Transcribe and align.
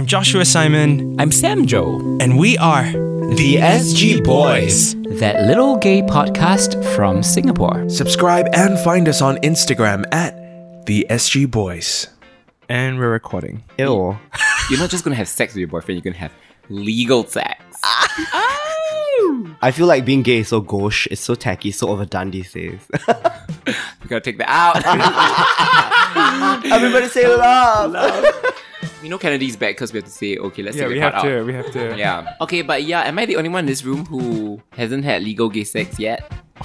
I'm 0.00 0.06
Joshua 0.06 0.46
Simon, 0.46 1.20
I'm 1.20 1.30
Sam 1.30 1.66
Joe, 1.66 1.98
and 2.22 2.38
we 2.38 2.56
are 2.56 2.84
the 2.84 3.56
SG 3.56 4.24
Boys, 4.24 4.94
that 5.20 5.46
little 5.46 5.76
gay 5.76 6.00
podcast 6.00 6.82
from 6.94 7.22
Singapore. 7.22 7.86
Subscribe 7.90 8.46
and 8.54 8.78
find 8.78 9.10
us 9.10 9.20
on 9.20 9.36
Instagram 9.42 10.06
at 10.10 10.86
the 10.86 11.06
SG 11.10 11.50
Boys. 11.50 12.06
And 12.70 12.98
we're 12.98 13.10
recording. 13.10 13.62
Ew. 13.78 14.18
You're 14.70 14.78
not 14.78 14.88
just 14.88 15.04
gonna 15.04 15.16
have 15.16 15.28
sex 15.28 15.52
with 15.52 15.58
your 15.58 15.68
boyfriend, 15.68 16.02
you're 16.02 16.10
gonna 16.10 16.18
have 16.18 16.32
legal 16.70 17.26
sex. 17.26 17.62
I 19.62 19.70
feel 19.70 19.86
like 19.86 20.06
being 20.06 20.22
gay 20.22 20.38
is 20.38 20.48
so 20.48 20.62
gauche, 20.62 21.08
it's 21.10 21.20
so 21.20 21.34
tacky, 21.34 21.72
so 21.72 21.90
overdone 21.90 22.30
these 22.30 22.50
days. 22.54 22.80
We 24.02 24.08
gotta 24.08 24.22
take 24.22 24.38
that 24.38 24.48
out. 24.48 24.80
Everybody 26.64 27.08
say 27.08 27.28
love. 27.28 28.54
You 29.02 29.08
know 29.08 29.18
Kennede's 29.18 29.56
back 29.56 29.76
because 29.76 29.92
we 29.92 29.98
have 29.98 30.04
to 30.04 30.10
say, 30.10 30.36
okay, 30.36 30.62
let's 30.62 30.76
Yeah, 30.76 30.82
take 30.84 30.88
we 30.92 30.98
that 31.00 31.02
have 31.04 31.12
part 31.14 31.24
to. 31.26 31.40
out. 31.40 31.46
We 31.46 31.52
have 31.54 31.70
to. 31.72 31.96
Yeah. 31.98 32.34
Okay, 32.42 32.62
but 32.62 32.82
yeah, 32.84 33.02
am 33.02 33.18
I 33.18 33.24
the 33.26 33.36
only 33.36 33.48
one 33.48 33.60
in 33.60 33.66
this 33.66 33.82
room 33.84 34.04
who 34.06 34.60
hasn't 34.72 35.04
had 35.04 35.22
legal 35.22 35.48
gay 35.48 35.64
sex 35.64 35.98
yet? 35.98 36.30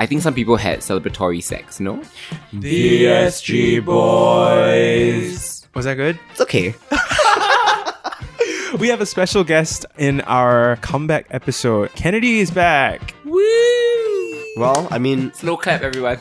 I 0.00 0.06
think 0.06 0.22
some 0.22 0.34
people 0.34 0.56
had 0.56 0.80
celebratory 0.80 1.42
sex, 1.42 1.80
no? 1.80 2.02
The 2.52 3.04
SG 3.04 3.84
Boys. 3.84 5.66
Was 5.74 5.86
that 5.86 5.94
good? 5.94 6.18
It's 6.32 6.40
okay. 6.42 6.74
We 8.78 8.88
have 8.88 9.00
a 9.00 9.06
special 9.06 9.42
guest 9.44 9.86
in 9.96 10.20
our 10.20 10.76
comeback 10.76 11.26
episode. 11.30 11.90
Kennede 11.92 12.22
is 12.38 12.50
back. 12.50 13.12
Woo! 13.24 13.40
Well, 14.56 14.86
I 14.90 14.98
mean, 14.98 15.32
Slow 15.32 15.56
clap, 15.56 15.82
everyone. 15.82 16.18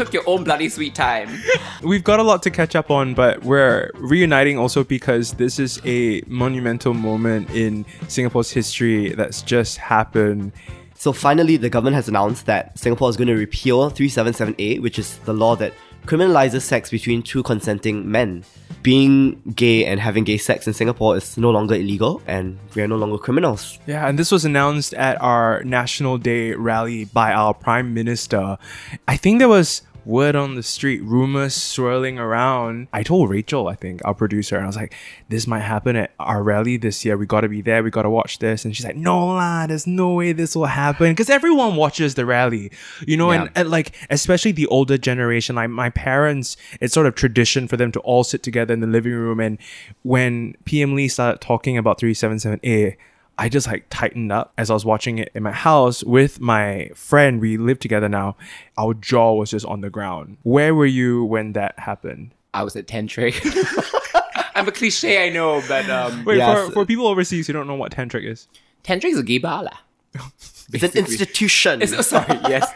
Took 0.00 0.14
your 0.14 0.26
own 0.26 0.44
bloody 0.44 0.70
sweet 0.70 0.94
time. 0.94 1.28
We've 1.82 2.02
got 2.02 2.20
a 2.20 2.22
lot 2.22 2.42
to 2.44 2.50
catch 2.50 2.74
up 2.74 2.90
on, 2.90 3.12
but 3.12 3.44
we're 3.44 3.90
reuniting 3.96 4.56
also 4.56 4.82
because 4.82 5.32
this 5.34 5.58
is 5.58 5.78
a 5.84 6.22
monumental 6.26 6.94
moment 6.94 7.50
in 7.50 7.84
Singapore's 8.08 8.50
history 8.50 9.10
that's 9.10 9.42
just 9.42 9.76
happened. 9.76 10.52
so 10.94 11.12
finally 11.12 11.58
the 11.58 11.68
government 11.68 11.96
has 11.96 12.08
announced 12.08 12.46
that 12.46 12.78
Singapore 12.78 13.10
is 13.10 13.18
going 13.18 13.28
to 13.28 13.36
repeal 13.36 13.90
377A, 13.90 14.80
which 14.80 14.98
is 14.98 15.18
the 15.26 15.34
law 15.34 15.54
that 15.56 15.74
criminalizes 16.06 16.62
sex 16.62 16.88
between 16.88 17.22
two 17.22 17.42
consenting 17.42 18.10
men. 18.10 18.42
Being 18.82 19.42
gay 19.54 19.84
and 19.84 20.00
having 20.00 20.24
gay 20.24 20.38
sex 20.38 20.66
in 20.66 20.72
Singapore 20.72 21.18
is 21.18 21.36
no 21.36 21.50
longer 21.50 21.74
illegal, 21.74 22.22
and 22.26 22.58
we 22.74 22.80
are 22.80 22.88
no 22.88 22.96
longer 22.96 23.18
criminals. 23.18 23.78
Yeah, 23.86 24.08
and 24.08 24.18
this 24.18 24.32
was 24.32 24.46
announced 24.46 24.94
at 24.94 25.20
our 25.20 25.62
National 25.64 26.16
Day 26.16 26.52
rally 26.52 27.04
by 27.04 27.34
our 27.34 27.52
Prime 27.52 27.92
Minister. 27.92 28.56
I 29.06 29.18
think 29.18 29.38
there 29.38 29.50
was 29.50 29.82
word 30.04 30.36
on 30.36 30.54
the 30.54 30.62
street, 30.62 31.02
rumors 31.02 31.54
swirling 31.54 32.18
around. 32.18 32.88
I 32.92 33.02
told 33.02 33.30
Rachael, 33.30 33.68
I 33.68 33.74
think, 33.74 34.00
our 34.04 34.14
producer, 34.14 34.56
and 34.56 34.64
I 34.64 34.66
was 34.66 34.76
like, 34.76 34.94
this 35.28 35.46
might 35.46 35.60
happen 35.60 35.96
at 35.96 36.12
our 36.18 36.42
rally 36.42 36.76
this 36.76 37.04
year. 37.04 37.16
We 37.16 37.26
gotta 37.26 37.48
be 37.48 37.60
there, 37.62 37.82
we 37.82 37.90
gotta 37.90 38.10
watch 38.10 38.38
this. 38.38 38.64
And 38.64 38.74
she's 38.76 38.84
like, 38.84 38.96
no 38.96 39.26
lah, 39.26 39.66
there's 39.66 39.86
no 39.86 40.14
way 40.14 40.32
this 40.32 40.54
will 40.54 40.66
happen. 40.66 41.12
Because 41.12 41.30
everyone 41.30 41.76
watches 41.76 42.14
the 42.14 42.26
rally, 42.26 42.70
you 43.06 43.16
know, 43.16 43.30
and, 43.30 43.50
and 43.54 43.70
like, 43.70 43.94
especially 44.10 44.52
the 44.52 44.66
older 44.66 44.98
generation, 44.98 45.56
like 45.56 45.70
my 45.70 45.90
parents, 45.90 46.56
it's 46.80 46.94
sort 46.94 47.06
of 47.06 47.14
tradition 47.14 47.68
for 47.68 47.76
them 47.76 47.92
to 47.92 48.00
all 48.00 48.24
sit 48.24 48.42
together 48.42 48.74
in 48.74 48.80
the 48.80 48.86
living 48.86 49.12
room. 49.12 49.40
And 49.40 49.58
when 50.02 50.54
PM 50.64 50.94
Lee 50.94 51.08
started 51.08 51.40
talking 51.40 51.76
about 51.78 52.00
377A, 52.00 52.96
I 53.40 53.48
just 53.48 53.66
like 53.66 53.86
tightened 53.88 54.30
up 54.30 54.52
as 54.58 54.68
I 54.68 54.74
was 54.74 54.84
watching 54.84 55.16
it 55.16 55.30
in 55.34 55.42
my 55.42 55.50
house 55.50 56.04
with 56.04 56.40
my 56.40 56.90
friend. 56.94 57.40
We 57.40 57.56
live 57.56 57.78
together 57.78 58.06
now. 58.06 58.36
Our 58.76 58.92
jaw 58.92 59.32
was 59.32 59.50
just 59.50 59.64
on 59.64 59.80
the 59.80 59.88
ground. 59.88 60.36
Where 60.42 60.74
were 60.74 60.84
you 60.84 61.24
when 61.24 61.54
that 61.54 61.78
happened? 61.78 62.32
I 62.52 62.62
was 62.64 62.76
at 62.76 62.86
Tantric. 62.86 63.40
I'm 64.54 64.68
a 64.68 64.72
cliche, 64.72 65.26
I 65.26 65.30
know, 65.30 65.62
but 65.66 65.88
um, 65.88 66.22
Wait, 66.26 66.36
Yes. 66.36 66.66
for, 66.66 66.72
for 66.72 66.84
people 66.84 67.06
overseas 67.06 67.46
who 67.46 67.54
don't 67.54 67.66
know 67.66 67.76
what 67.76 67.92
tantric 67.92 68.24
is. 68.24 68.46
Tantric 68.84 69.12
is 69.12 69.18
a 69.18 69.22
gay 69.22 69.38
bar. 69.38 69.64
It's 70.72 70.82
an 70.84 70.98
institution. 70.98 71.80
It's, 71.80 71.94
oh, 71.94 72.02
sorry, 72.02 72.38
yes. 72.46 72.70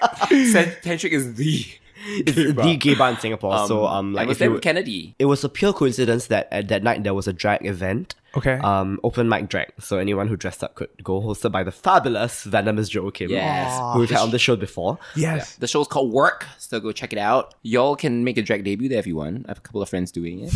Said 0.51 0.79
Tantric 0.83 1.11
is 1.11 1.35
the. 1.35 1.67
It's 2.07 2.35
the 2.37 2.77
gay 2.77 2.95
bar 2.95 3.11
in 3.11 3.19
Singapore. 3.19 3.67
so, 3.67 3.87
um, 3.87 4.15
I 4.17 4.21
like, 4.21 4.29
was 4.29 4.35
if 4.37 4.39
there 4.41 4.51
with 4.51 4.63
Kennede. 4.63 5.15
it 5.19 5.25
was 5.25 5.43
a 5.45 5.49
pure 5.49 5.73
coincidence 5.73 6.27
that 6.27 6.49
at 6.51 6.69
that 6.69 6.83
night 6.83 7.03
there 7.03 7.15
was 7.15 7.27
a 7.27 7.33
drag 7.33 7.65
event. 7.67 8.15
Okay. 8.37 8.55
Um, 8.55 8.99
open 9.05 9.29
mic 9.29 9.49
drag. 9.49 9.73
So 9.79 9.99
anyone 9.99 10.27
who 10.29 10.37
dressed 10.37 10.65
up 10.65 10.75
could 10.75 10.91
go. 11.03 11.21
Hosted 11.21 11.53
by 11.53 11.63
the 11.63 11.71
fabulous 11.73 12.43
Venomous 12.45 12.89
Joe 12.89 13.11
Kim. 13.11 13.31
Yes. 13.31 13.79
Who 13.95 14.01
we've 14.01 14.11
had 14.11 14.21
on 14.21 14.31
the 14.33 14.39
show 14.39 14.57
before. 14.57 14.99
yes. 15.15 15.57
The 15.57 15.67
show's 15.69 15.87
called 15.89 16.13
Work, 16.13 16.47
so 16.59 16.81
go 16.81 16.93
check 16.93 17.13
it 17.13 17.19
out. 17.19 17.55
Y'all 17.63 17.97
can 17.97 18.25
make 18.25 18.37
a 18.37 18.43
drag 18.43 18.65
debut 18.65 18.89
there 18.89 18.99
if 18.99 19.07
you 19.07 19.17
want. 19.17 19.47
I 19.47 19.51
have 19.51 19.59
a 19.59 19.63
couple 19.63 19.83
of 19.83 19.89
friends 19.89 20.11
doing 20.11 20.41
it. 20.41 20.53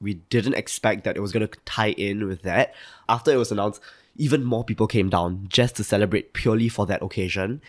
We 0.00 0.14
didn't 0.14 0.54
expect 0.54 1.04
that 1.04 1.16
it 1.16 1.20
was 1.20 1.30
going 1.32 1.46
to 1.46 1.58
tie 1.64 1.90
in 1.92 2.26
with 2.26 2.42
that. 2.42 2.74
After 3.08 3.30
it 3.30 3.36
was 3.36 3.52
announced, 3.52 3.80
even 4.16 4.42
more 4.42 4.64
people 4.64 4.88
came 4.88 5.08
down 5.08 5.46
just 5.48 5.76
to 5.76 5.84
celebrate 5.84 6.32
purely 6.32 6.68
for 6.68 6.86
that 6.86 7.02
occasion. 7.02 7.62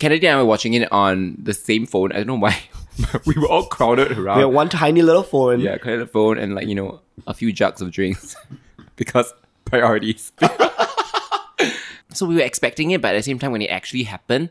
Kennede 0.00 0.24
and 0.24 0.38
I 0.38 0.42
were 0.42 0.46
watching 0.46 0.72
it 0.74 0.90
on 0.90 1.36
the 1.38 1.52
same 1.52 1.84
phone. 1.86 2.10
I 2.12 2.16
don't 2.16 2.26
know 2.26 2.34
why. 2.36 2.58
we 3.26 3.34
were 3.34 3.46
all 3.46 3.66
crowded 3.66 4.16
around. 4.18 4.38
We 4.38 4.42
had 4.42 4.52
one 4.52 4.70
tiny 4.70 5.02
little 5.02 5.22
phone. 5.22 5.60
Yeah, 5.60 5.76
connected 5.76 6.00
the 6.00 6.10
phone 6.10 6.38
and 6.38 6.54
like, 6.54 6.66
you 6.66 6.74
know, 6.74 7.00
a 7.26 7.34
few 7.34 7.52
jugs 7.52 7.82
of 7.82 7.90
drinks. 7.90 8.34
because 8.96 9.32
priorities. 9.66 10.32
so 12.14 12.26
we 12.26 12.34
were 12.34 12.40
expecting 12.40 12.90
it, 12.92 13.02
but 13.02 13.14
at 13.14 13.18
the 13.18 13.22
same 13.22 13.38
time 13.38 13.52
when 13.52 13.62
it 13.62 13.68
actually 13.68 14.04
happened, 14.04 14.48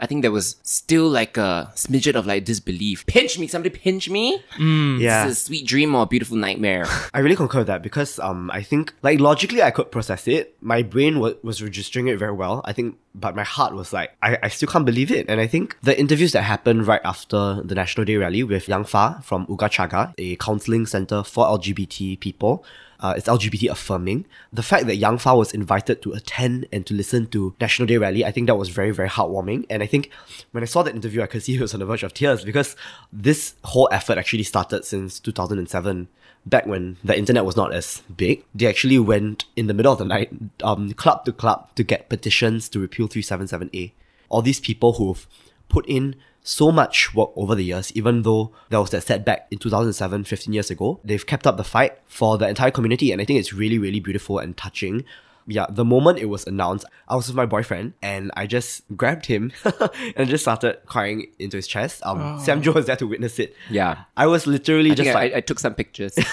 I 0.00 0.06
think 0.06 0.22
there 0.22 0.32
was 0.32 0.56
still 0.62 1.08
like 1.08 1.36
a 1.36 1.70
smidget 1.76 2.14
of 2.14 2.26
like 2.26 2.44
disbelief. 2.44 3.06
Pinch 3.06 3.38
me, 3.38 3.46
somebody 3.46 3.76
pinch 3.76 4.08
me. 4.08 4.42
Yeah. 4.58 5.26
This 5.26 5.36
is 5.36 5.42
a 5.42 5.46
sweet 5.46 5.66
dream 5.66 5.94
or 5.94 6.02
a 6.02 6.06
beautiful 6.06 6.36
nightmare. 6.36 6.86
I 7.14 7.20
really 7.20 7.36
concur 7.36 7.58
with 7.58 7.66
that 7.68 7.82
because 7.82 8.18
um 8.18 8.50
I 8.50 8.62
think 8.62 8.94
like 9.02 9.20
logically 9.20 9.62
I 9.62 9.70
could 9.70 9.90
process 9.92 10.26
it. 10.26 10.56
My 10.60 10.82
brain 10.82 11.20
was, 11.20 11.34
was 11.42 11.62
registering 11.62 12.08
it 12.08 12.18
very 12.18 12.32
well. 12.32 12.62
I 12.64 12.72
think 12.72 12.96
but 13.14 13.34
my 13.36 13.44
heart 13.44 13.74
was 13.74 13.92
like 13.92 14.16
I, 14.22 14.38
I 14.42 14.48
still 14.48 14.68
can't 14.68 14.86
believe 14.86 15.10
it. 15.10 15.26
And 15.28 15.40
I 15.40 15.46
think 15.46 15.76
the 15.82 15.98
interviews 15.98 16.32
that 16.32 16.42
happened 16.42 16.86
right 16.86 17.00
after 17.04 17.60
the 17.62 17.74
National 17.74 18.04
Day 18.04 18.16
rally 18.16 18.42
with 18.42 18.68
Yang 18.68 18.84
Fa 18.84 19.20
from 19.22 19.46
Oogachaga, 19.46 20.14
a 20.16 20.36
counseling 20.36 20.86
center 20.86 21.22
for 21.22 21.44
LGBT 21.44 22.18
people. 22.20 22.64
Uh, 23.00 23.14
it's 23.16 23.28
LGBT 23.28 23.70
affirming. 23.70 24.26
The 24.52 24.62
fact 24.62 24.86
that 24.86 24.96
Yang 24.96 25.18
Fa 25.18 25.34
was 25.34 25.52
invited 25.52 26.02
to 26.02 26.12
attend 26.12 26.66
and 26.70 26.84
to 26.86 26.92
listen 26.92 27.26
to 27.28 27.54
National 27.58 27.86
Day 27.86 27.96
rally, 27.96 28.26
I 28.26 28.30
think 28.30 28.46
that 28.46 28.56
was 28.56 28.68
very, 28.68 28.90
very 28.90 29.08
heartwarming. 29.08 29.64
And 29.70 29.82
I 29.82 29.86
think 29.90 30.10
when 30.52 30.62
I 30.62 30.66
saw 30.66 30.82
that 30.82 30.94
interview, 30.94 31.22
I 31.22 31.26
could 31.26 31.42
see 31.42 31.54
he 31.54 31.60
was 31.60 31.74
on 31.74 31.80
the 31.80 31.86
verge 31.86 32.02
of 32.02 32.14
tears 32.14 32.44
because 32.44 32.76
this 33.12 33.54
whole 33.64 33.88
effort 33.92 34.16
actually 34.16 34.44
started 34.44 34.84
since 34.84 35.20
2007 35.20 36.08
back 36.46 36.66
when 36.66 36.96
the 37.04 37.16
internet 37.16 37.44
was 37.44 37.56
not 37.56 37.72
as 37.74 38.02
big, 38.16 38.44
they 38.54 38.66
actually 38.66 38.98
went 38.98 39.44
in 39.56 39.66
the 39.66 39.74
middle 39.74 39.92
of 39.92 39.98
the 39.98 40.04
night, 40.04 40.30
um, 40.62 40.92
club 40.94 41.24
to 41.24 41.32
club, 41.32 41.68
to 41.74 41.82
get 41.82 42.08
petitions 42.08 42.68
to 42.70 42.78
repeal 42.78 43.08
377A. 43.08 43.92
All 44.28 44.42
these 44.42 44.60
people 44.60 44.94
who've 44.94 45.26
put 45.68 45.86
in 45.86 46.16
so 46.42 46.72
much 46.72 47.14
work 47.14 47.30
over 47.36 47.54
the 47.54 47.64
years, 47.64 47.92
even 47.94 48.22
though 48.22 48.52
there 48.70 48.80
was 48.80 48.90
that 48.90 49.02
setback 49.02 49.46
in 49.50 49.58
2007, 49.58 50.24
15 50.24 50.54
years 50.54 50.70
ago, 50.70 50.98
they've 51.04 51.26
kept 51.26 51.46
up 51.46 51.56
the 51.56 51.64
fight 51.64 51.98
for 52.06 52.38
the 52.38 52.48
entire 52.48 52.70
community, 52.70 53.12
and 53.12 53.20
I 53.20 53.24
think 53.24 53.38
it's 53.38 53.52
really, 53.52 53.78
really 53.78 54.00
beautiful 54.00 54.38
and 54.38 54.56
touching. 54.56 55.04
Yeah, 55.46 55.66
the 55.68 55.84
moment 55.84 56.18
it 56.18 56.26
was 56.26 56.46
announced, 56.46 56.84
I 57.08 57.16
was 57.16 57.26
with 57.28 57.36
my 57.36 57.46
boyfriend 57.46 57.94
and 58.02 58.30
I 58.36 58.46
just 58.46 58.82
grabbed 58.96 59.26
him 59.26 59.52
and 60.16 60.28
just 60.28 60.44
started 60.44 60.78
crying 60.86 61.26
into 61.38 61.56
his 61.56 61.66
chest. 61.66 62.00
Um, 62.04 62.38
Sam 62.40 62.62
Joe 62.62 62.72
was 62.72 62.86
there 62.86 62.96
to 62.96 63.06
witness 63.06 63.38
it. 63.38 63.56
Yeah. 63.70 64.04
I 64.16 64.26
was 64.26 64.46
literally 64.46 64.92
I 64.92 64.94
just—I 64.94 65.14
like 65.14 65.34
I, 65.34 65.36
I 65.38 65.40
took 65.40 65.58
some 65.58 65.74
pictures. 65.74 66.14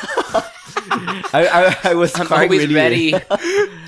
I, 1.34 1.76
I, 1.84 1.92
I 1.92 1.94
was 1.94 2.18
I'm 2.20 2.28
crying 2.28 2.50
always 2.50 2.62
really 2.62 2.76
ready. 2.76 3.14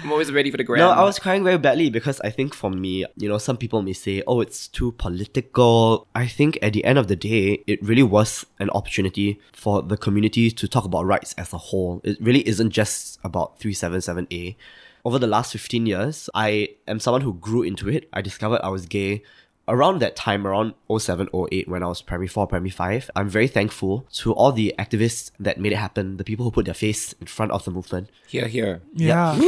I'm 0.03 0.12
always 0.12 0.31
ready 0.31 0.52
for 0.52 0.57
the 0.57 0.63
gram. 0.63 0.80
No, 0.80 0.90
I 0.90 1.03
was 1.03 1.19
crying 1.19 1.44
very 1.44 1.57
badly 1.57 1.90
because 1.90 2.19
I 2.22 2.30
think 2.30 2.53
for 2.53 2.69
me, 2.69 3.06
you 3.16 3.30
know, 3.30 3.38
some 3.38 3.57
people 3.57 3.81
may 3.81 3.94
say, 3.94 4.24
oh, 4.28 4.41
it's 4.41 4.68
too 4.68 4.91
political. 4.94 6.07
I 6.16 6.28
think 6.28 6.57
at 6.62 6.74
the 6.74 6.84
end 6.84 6.97
of 6.97 7.07
the 7.07 7.16
day, 7.16 7.63
it 7.68 7.84
really 7.84 8.03
was 8.03 8.46
an 8.59 8.69
opportunity 8.72 9.40
for 9.51 9.81
the 9.81 9.97
community 9.97 10.51
to 10.51 10.68
talk 10.68 10.86
about 10.86 11.06
rights 11.06 11.34
as 11.38 11.53
a 11.53 11.57
whole. 11.57 12.01
It 12.03 12.18
really 12.22 12.47
isn't 12.47 12.72
just 12.72 13.19
about 13.24 13.60
377A. 13.60 14.56
Over 15.06 15.18
the 15.18 15.28
last 15.28 15.54
15 15.54 15.86
years, 15.86 16.30
I 16.34 16.69
am 16.88 17.00
someone 17.00 17.22
who 17.22 17.34
grew 17.34 17.63
into 17.63 17.88
it. 17.90 18.10
I 18.12 18.22
discovered 18.22 18.60
I 18.62 18.69
was 18.69 18.86
gay 18.86 19.24
around 19.69 20.00
that 20.00 20.16
time, 20.16 20.45
around 20.45 20.74
07, 20.95 21.30
08, 21.33 21.68
when 21.68 21.83
I 21.83 21.88
was 21.88 22.01
primary 22.01 22.27
4, 22.27 22.48
primary 22.48 22.69
5, 22.69 23.12
I'm 23.16 23.30
very 23.30 23.48
thankful 23.48 24.06
to 24.13 24.33
all 24.33 24.51
the 24.51 24.74
activists 24.77 25.31
that 25.39 25.60
made 25.60 25.71
it 25.71 25.77
happen, 25.77 26.18
the 26.18 26.24
people 26.24 26.44
who 26.45 26.51
put 26.51 26.66
their 26.66 26.74
face 26.74 27.13
in 27.13 27.27
front 27.27 27.51
of 27.51 27.63
the 27.66 27.71
movement. 27.71 28.10
Here, 28.27 28.48
here. 28.48 28.81
Yeah. 28.94 29.39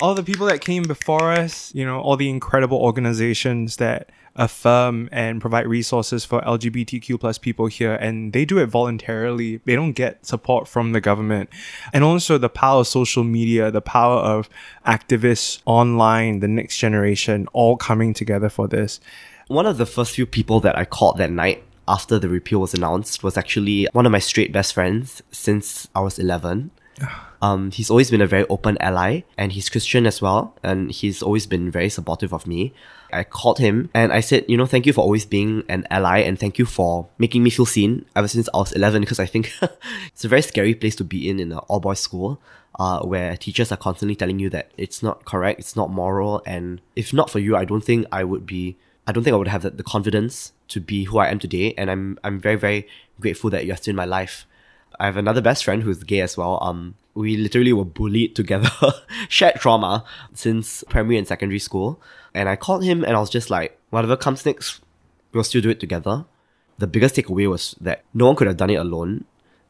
All 0.00 0.14
the 0.14 0.22
people 0.22 0.46
that 0.46 0.60
came 0.60 0.84
before 0.84 1.32
us, 1.32 1.74
you 1.74 1.84
know, 1.84 2.00
all 2.00 2.16
the 2.16 2.30
incredible 2.30 2.78
organizations 2.78 3.76
that 3.76 4.10
affirm 4.36 5.08
and 5.12 5.40
provide 5.40 5.66
resources 5.66 6.24
for 6.24 6.40
LGBTQ 6.40 7.20
plus 7.20 7.38
people 7.38 7.66
here 7.66 7.94
and 7.94 8.32
they 8.32 8.44
do 8.44 8.58
it 8.58 8.66
voluntarily. 8.66 9.60
They 9.64 9.76
don't 9.76 9.92
get 9.92 10.26
support 10.26 10.66
from 10.66 10.92
the 10.92 11.00
government. 11.00 11.50
And 11.92 12.02
also 12.02 12.36
the 12.36 12.48
power 12.48 12.80
of 12.80 12.88
social 12.88 13.22
media, 13.22 13.70
the 13.70 13.80
power 13.80 14.18
of 14.18 14.48
activists 14.86 15.60
online, 15.66 16.40
the 16.40 16.48
next 16.48 16.78
generation 16.78 17.46
all 17.52 17.76
coming 17.76 18.12
together 18.12 18.48
for 18.48 18.66
this. 18.66 19.00
One 19.48 19.66
of 19.66 19.76
the 19.76 19.86
first 19.86 20.12
few 20.12 20.26
people 20.26 20.60
that 20.60 20.76
I 20.78 20.84
called 20.84 21.18
that 21.18 21.30
night 21.30 21.64
after 21.86 22.18
the 22.18 22.30
repeal 22.30 22.60
was 22.60 22.72
announced 22.72 23.22
was 23.22 23.36
actually 23.36 23.86
one 23.92 24.06
of 24.06 24.12
my 24.12 24.18
straight 24.18 24.52
best 24.52 24.72
friends 24.72 25.22
since 25.30 25.88
I 25.94 26.00
was 26.00 26.18
11. 26.18 26.70
Um, 27.42 27.70
he's 27.72 27.90
always 27.90 28.10
been 28.10 28.22
a 28.22 28.26
very 28.26 28.46
open 28.46 28.78
ally 28.80 29.20
and 29.36 29.52
he's 29.52 29.68
Christian 29.68 30.06
as 30.06 30.22
well. 30.22 30.56
And 30.62 30.90
he's 30.90 31.22
always 31.22 31.44
been 31.44 31.70
very 31.70 31.90
supportive 31.90 32.32
of 32.32 32.46
me. 32.46 32.72
I 33.12 33.22
called 33.22 33.58
him 33.58 33.90
and 33.92 34.14
I 34.14 34.20
said, 34.20 34.46
you 34.48 34.56
know, 34.56 34.64
thank 34.64 34.86
you 34.86 34.94
for 34.94 35.02
always 35.02 35.26
being 35.26 35.62
an 35.68 35.86
ally 35.90 36.20
and 36.20 36.40
thank 36.40 36.58
you 36.58 36.64
for 36.64 37.06
making 37.18 37.42
me 37.42 37.50
feel 37.50 37.66
seen 37.66 38.06
ever 38.16 38.28
since 38.28 38.48
I 38.54 38.56
was 38.56 38.72
11 38.72 39.02
because 39.02 39.20
I 39.20 39.26
think 39.26 39.52
it's 40.06 40.24
a 40.24 40.28
very 40.28 40.40
scary 40.40 40.74
place 40.74 40.96
to 40.96 41.04
be 41.04 41.28
in 41.28 41.38
in 41.38 41.52
an 41.52 41.58
all 41.58 41.80
boys 41.80 42.00
school. 42.00 42.40
Uh, 42.76 43.02
where 43.02 43.36
teachers 43.36 43.70
are 43.70 43.76
constantly 43.76 44.16
telling 44.16 44.38
you 44.38 44.48
that 44.48 44.70
it's 44.78 45.02
not 45.02 45.26
correct, 45.26 45.60
it's 45.60 45.76
not 45.76 45.90
moral, 45.90 46.42
and 46.44 46.80
if 46.96 47.12
not 47.12 47.30
for 47.30 47.38
you, 47.38 47.54
I 47.54 47.64
don't 47.64 47.84
think 47.84 48.04
I 48.10 48.24
would 48.24 48.46
be, 48.46 48.76
I 49.06 49.12
don't 49.12 49.22
think 49.22 49.34
I 49.34 49.36
would 49.36 49.48
have 49.48 49.76
the, 49.76 49.82
confidence 49.82 50.52
to 50.68 50.80
be 50.80 51.04
who 51.04 51.18
I 51.18 51.28
am 51.28 51.38
today. 51.38 51.74
And 51.76 51.90
I'm, 51.90 52.18
I'm 52.24 52.40
very, 52.40 52.56
very 52.56 52.88
grateful 53.20 53.50
that 53.50 53.66
you're 53.66 53.76
still 53.76 53.92
in 53.92 53.96
my 53.96 54.04
life. 54.04 54.46
I 54.98 55.06
have 55.06 55.16
another 55.16 55.40
best 55.40 55.64
friend 55.64 55.82
who's 55.82 56.02
gay 56.02 56.20
as 56.20 56.36
well. 56.36 56.58
Um, 56.62 56.94
we 57.14 57.36
literally 57.36 57.72
were 57.72 57.84
bullied 57.84 58.34
together, 58.34 58.70
shared 59.28 59.56
trauma 59.56 60.04
since 60.32 60.84
primary 60.88 61.18
and 61.18 61.28
secondary 61.28 61.58
school. 61.58 62.00
And 62.32 62.48
I 62.48 62.56
called 62.56 62.84
him 62.84 63.04
and 63.04 63.16
I 63.16 63.20
was 63.20 63.30
just 63.30 63.50
like, 63.50 63.78
whatever 63.90 64.16
comes 64.16 64.44
next, 64.46 64.80
we'll 65.32 65.44
still 65.44 65.60
do 65.60 65.70
it 65.70 65.80
together. 65.80 66.24
The 66.78 66.86
biggest 66.86 67.14
takeaway 67.14 67.48
was 67.48 67.76
that 67.80 68.04
no 68.14 68.26
one 68.26 68.36
could 68.36 68.46
have 68.46 68.56
done 68.56 68.70
it 68.70 68.76
alone. 68.76 69.24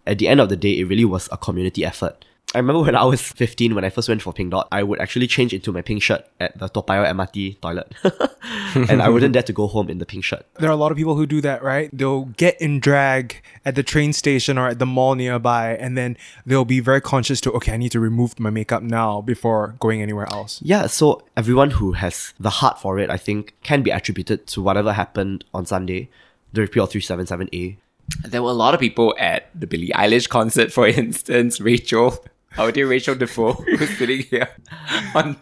At 0.06 0.18
the 0.18 0.28
end 0.28 0.40
of 0.40 0.48
the 0.48 0.56
day, 0.56 0.78
it 0.78 0.84
really 0.84 1.04
was 1.04 1.28
a 1.32 1.36
community 1.36 1.84
effort. 1.84 2.24
I 2.54 2.58
remember 2.58 2.82
when 2.82 2.94
I 2.94 3.04
was 3.04 3.20
15, 3.20 3.74
when 3.74 3.84
I 3.84 3.90
first 3.90 4.08
went 4.08 4.22
for 4.22 4.32
Pink 4.32 4.52
Dot, 4.52 4.68
I 4.70 4.84
would 4.84 5.00
actually 5.00 5.26
change 5.26 5.52
into 5.52 5.72
my 5.72 5.82
pink 5.82 6.02
shirt 6.02 6.24
at 6.38 6.56
the 6.56 6.68
Toa 6.68 6.84
Payoh 6.84 7.10
MRT 7.12 7.60
toilet. 7.60 7.92
and 8.88 9.02
I 9.02 9.08
wouldn't 9.08 9.34
dare 9.34 9.42
to 9.42 9.52
go 9.52 9.66
home 9.66 9.90
in 9.90 9.98
the 9.98 10.06
pink 10.06 10.24
shirt. 10.24 10.46
There 10.60 10.68
are 10.68 10.72
a 10.72 10.76
lot 10.76 10.92
of 10.92 10.96
people 10.96 11.16
who 11.16 11.26
do 11.26 11.40
that, 11.40 11.64
right? 11.64 11.90
They'll 11.92 12.26
get 12.36 12.60
in 12.60 12.78
drag 12.78 13.42
at 13.64 13.74
the 13.74 13.82
train 13.82 14.12
station 14.12 14.56
or 14.56 14.68
at 14.68 14.78
the 14.78 14.86
mall 14.86 15.16
nearby, 15.16 15.74
and 15.74 15.98
then 15.98 16.16
they'll 16.46 16.64
be 16.64 16.78
very 16.78 17.00
conscious 17.00 17.40
to, 17.42 17.52
okay, 17.52 17.72
I 17.72 17.76
need 17.76 17.90
to 17.92 18.00
remove 18.00 18.38
my 18.38 18.50
makeup 18.50 18.84
now 18.84 19.20
before 19.20 19.74
going 19.80 20.00
anywhere 20.00 20.28
else. 20.30 20.60
Yeah, 20.62 20.86
so 20.86 21.22
everyone 21.36 21.72
who 21.72 21.92
has 21.92 22.34
the 22.38 22.50
heart 22.50 22.80
for 22.80 23.00
it, 23.00 23.10
I 23.10 23.16
think, 23.16 23.54
can 23.64 23.82
be 23.82 23.90
attributed 23.90 24.46
to 24.48 24.62
whatever 24.62 24.92
happened 24.92 25.44
on 25.52 25.66
Sunday, 25.66 26.08
the 26.52 26.60
repeal 26.60 26.84
of 26.84 26.90
377A. 26.90 27.78
There 28.22 28.42
were 28.42 28.50
a 28.50 28.54
lot 28.54 28.74
of 28.74 28.80
people 28.80 29.14
at 29.18 29.48
the 29.58 29.66
Billie 29.66 29.88
Eilish 29.88 30.28
concert, 30.28 30.72
for 30.72 30.86
instance. 31.02 31.60
Rachael, 31.60 32.22
our 32.58 32.72
dear 32.72 32.86
Rachael 32.88 33.14
De 33.16 33.26
Foe, 33.26 33.52
who's 33.52 33.96
sitting 33.98 34.20
here 34.22 34.48
on 35.14 35.36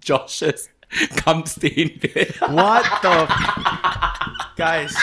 Josh's 0.00 0.68
cum 1.16 1.44
stain 1.46 1.98
bed. 1.98 2.34
What 2.48 2.84
the 3.02 3.26
f- 3.30 4.56
guys? 4.56 4.94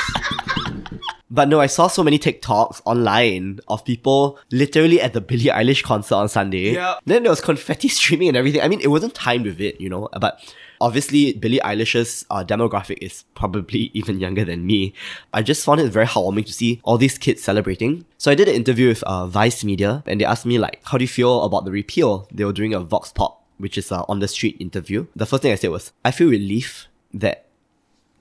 But 1.30 1.50
no, 1.50 1.60
I 1.60 1.66
saw 1.66 1.88
so 1.88 2.04
many 2.04 2.18
TikToks 2.18 2.82
online 2.86 3.60
of 3.68 3.84
people 3.84 4.40
literally 4.52 5.02
at 5.02 5.14
the 5.14 5.22
Billie 5.22 5.46
Eilish 5.46 5.84
concert 5.84 6.16
on 6.16 6.30
Sunday. 6.30 6.74
Yeah. 6.74 6.96
Then 7.06 7.24
there 7.24 7.32
was 7.32 7.42
confetti 7.42 7.88
streaming 7.90 8.30
and 8.30 8.38
everything. 8.38 8.62
I 8.62 8.68
mean, 8.68 8.80
it 8.80 8.88
wasn't 8.88 9.16
timed 9.16 9.46
with 9.46 9.60
it, 9.60 9.82
you 9.82 9.90
know, 9.90 10.08
but 10.20 10.40
obviously 10.82 11.34
Billie 11.34 11.60
Eilish's 11.60 12.26
uh, 12.30 12.44
demographic 12.44 12.98
is 13.02 13.24
probably 13.36 13.92
even 13.94 14.20
younger 14.20 14.46
than 14.46 14.66
me. 14.66 14.94
I 15.34 15.42
just 15.42 15.66
found 15.66 15.82
it 15.82 15.90
very 15.90 16.06
heartwarming 16.06 16.46
to 16.46 16.54
see 16.54 16.82
all 16.84 16.98
these 16.98 17.18
kids 17.18 17.44
celebrating. 17.44 18.06
So 18.18 18.32
I 18.32 18.36
did 18.36 18.48
an 18.48 18.56
interview 18.56 18.90
with 18.90 19.04
uh, 19.04 19.28
Vice 19.28 19.64
Media 19.64 20.04
and 20.06 20.20
they 20.20 20.26
asked 20.26 20.46
me 20.46 20.60
like, 20.60 20.82
how 20.86 20.98
do 20.98 21.04
you 21.04 21.08
feel 21.10 21.44
about 21.44 21.66
the 21.66 21.72
repeal? 21.72 22.28
They 22.32 22.46
were 22.46 22.54
doing 22.54 22.74
a 22.74 22.80
Vox 22.80 23.12
Pop, 23.12 23.44
which 23.58 23.78
is 23.78 23.92
a 23.92 24.06
on 24.08 24.20
the 24.20 24.28
street 24.28 24.58
interview. 24.60 25.08
The 25.16 25.26
first 25.26 25.44
thing 25.44 25.52
I 25.52 25.56
said 25.56 25.72
was, 25.72 25.92
I 26.04 26.12
feel 26.12 26.30
relief 26.30 26.88
that 27.14 27.46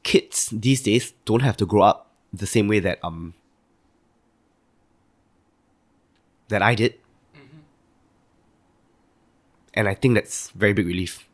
kids 0.03 0.51
these 0.53 0.83
days 0.83 1.13
don't 1.25 1.41
have 1.41 1.57
to 1.57 1.67
grow 1.67 1.83
up 1.83 2.11
the 2.33 2.47
same 2.47 2.69
way 2.69 2.79
that 2.81 2.99
um 3.03 3.35
that 6.49 6.63
I 6.63 6.75
did. 6.75 6.95
And 9.77 9.89
I 9.89 9.95
think 9.95 10.15
that's 10.15 10.51
very 10.51 10.73
big 10.73 10.87
relief. 10.87 11.29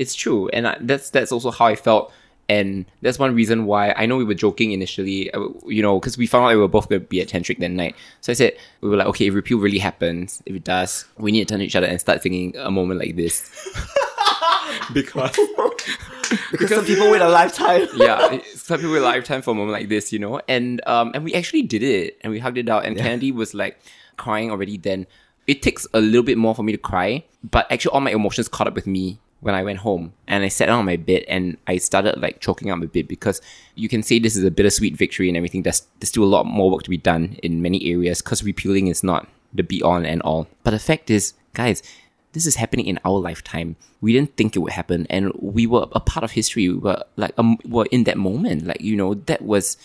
It's 0.00 0.14
true 0.14 0.48
and 0.48 0.66
I, 0.66 0.78
that's 0.80 1.10
that's 1.10 1.30
also 1.30 1.50
how 1.50 1.66
i 1.66 1.76
felt 1.76 2.10
and 2.48 2.86
that's 3.02 3.18
one 3.18 3.34
reason 3.34 3.66
why 3.66 3.92
i 3.92 4.06
know 4.06 4.16
we 4.16 4.24
were 4.24 4.34
joking 4.34 4.72
initially 4.72 5.30
uh, 5.34 5.48
you 5.66 5.82
know 5.82 6.00
because 6.00 6.16
we 6.16 6.26
found 6.26 6.46
out 6.46 6.48
we 6.48 6.56
were 6.56 6.68
both 6.68 6.88
going 6.88 7.02
to 7.02 7.06
be 7.06 7.20
at 7.20 7.28
tantric 7.28 7.58
that 7.58 7.70
night. 7.70 7.94
So 8.22 8.32
i 8.32 8.34
said 8.34 8.56
we 8.80 8.88
were 8.88 8.96
like 8.96 9.08
okay 9.08 9.26
if 9.26 9.34
repeal 9.34 9.58
really 9.58 9.78
happens 9.78 10.42
if 10.46 10.56
it 10.56 10.64
does 10.64 11.04
we 11.18 11.30
need 11.32 11.46
to 11.46 11.52
turn 11.52 11.58
to 11.60 11.66
each 11.66 11.76
other 11.76 11.86
and 11.86 12.00
start 12.00 12.22
singing 12.22 12.56
a 12.56 12.70
moment 12.70 12.98
like 12.98 13.16
this. 13.16 13.48
Because? 14.92 15.36
Because, 16.52 16.70
some 16.70 16.84
people 16.84 17.10
wait 17.10 17.20
a 17.20 17.28
lifetime. 17.28 17.88
yeah 17.96 18.38
some 18.54 18.78
people 18.78 18.92
wait 18.92 19.00
a 19.00 19.02
lifetime 19.02 19.42
for 19.42 19.50
a 19.50 19.54
moment 19.54 19.72
like 19.72 19.88
this 19.88 20.12
you 20.12 20.18
know 20.18 20.40
and 20.48 20.80
um 20.86 21.10
and 21.12 21.24
we 21.24 21.34
actually 21.34 21.62
did 21.62 21.82
it 21.82 22.18
and 22.22 22.30
we 22.32 22.38
hugged 22.38 22.56
it 22.56 22.68
out 22.68 22.84
and 22.84 22.96
kennede 22.96 23.34
was 23.34 23.52
like 23.52 23.80
crying 24.16 24.50
already 24.50 24.76
then. 24.78 25.06
It 25.46 25.62
takes 25.62 25.86
a 25.92 26.00
little 26.00 26.22
bit 26.22 26.38
more 26.38 26.54
for 26.54 26.62
me 26.62 26.72
to 26.72 26.78
cry 26.78 27.24
but 27.42 27.66
actually 27.70 27.92
all 27.92 28.00
my 28.00 28.12
emotions 28.12 28.48
caught 28.48 28.68
up 28.68 28.74
with 28.74 28.86
me 28.86 29.18
when 29.40 29.54
I 29.54 29.62
went 29.62 29.78
home 29.78 30.12
and 30.26 30.44
I 30.44 30.48
sat 30.48 30.66
down 30.66 30.80
on 30.80 30.84
my 30.84 30.96
bed 30.96 31.24
and 31.28 31.56
I 31.66 31.78
started 31.78 32.20
like 32.20 32.40
choking 32.40 32.70
up 32.70 32.82
a 32.82 32.86
bit 32.86 33.08
because 33.08 33.40
you 33.74 33.88
can 33.88 34.02
say 34.02 34.18
this 34.18 34.36
is 34.36 34.44
a 34.44 34.50
bittersweet 34.50 34.96
victory 34.96 35.28
and 35.28 35.36
everything. 35.36 35.62
There's, 35.62 35.86
there's 35.98 36.10
still 36.10 36.24
a 36.24 36.26
lot 36.26 36.46
more 36.46 36.70
work 36.70 36.82
to 36.84 36.90
be 36.90 36.98
done 36.98 37.36
in 37.42 37.62
many 37.62 37.90
areas 37.90 38.20
because 38.22 38.42
repealing 38.42 38.88
is 38.88 39.02
not 39.02 39.28
the 39.52 39.62
be 39.62 39.82
all 39.82 40.04
and 40.04 40.22
all. 40.22 40.46
But 40.62 40.72
the 40.72 40.78
fact 40.78 41.10
is, 41.10 41.34
guys, 41.54 41.82
this 42.32 42.46
is 42.46 42.56
happening 42.56 42.86
in 42.86 42.98
our 43.04 43.18
lifetime. 43.18 43.76
We 44.00 44.12
didn't 44.12 44.36
think 44.36 44.56
it 44.56 44.60
would 44.60 44.72
happen, 44.72 45.06
and 45.10 45.32
we 45.34 45.66
were 45.66 45.86
a 45.92 46.00
part 46.00 46.24
of 46.24 46.30
history. 46.32 46.68
We 46.68 46.78
were 46.78 47.04
like, 47.16 47.32
um, 47.38 47.58
were 47.64 47.86
in 47.90 48.04
that 48.04 48.16
moment. 48.16 48.66
Like, 48.66 48.80
you 48.80 48.96
know, 48.96 49.14
that 49.14 49.42
was 49.42 49.76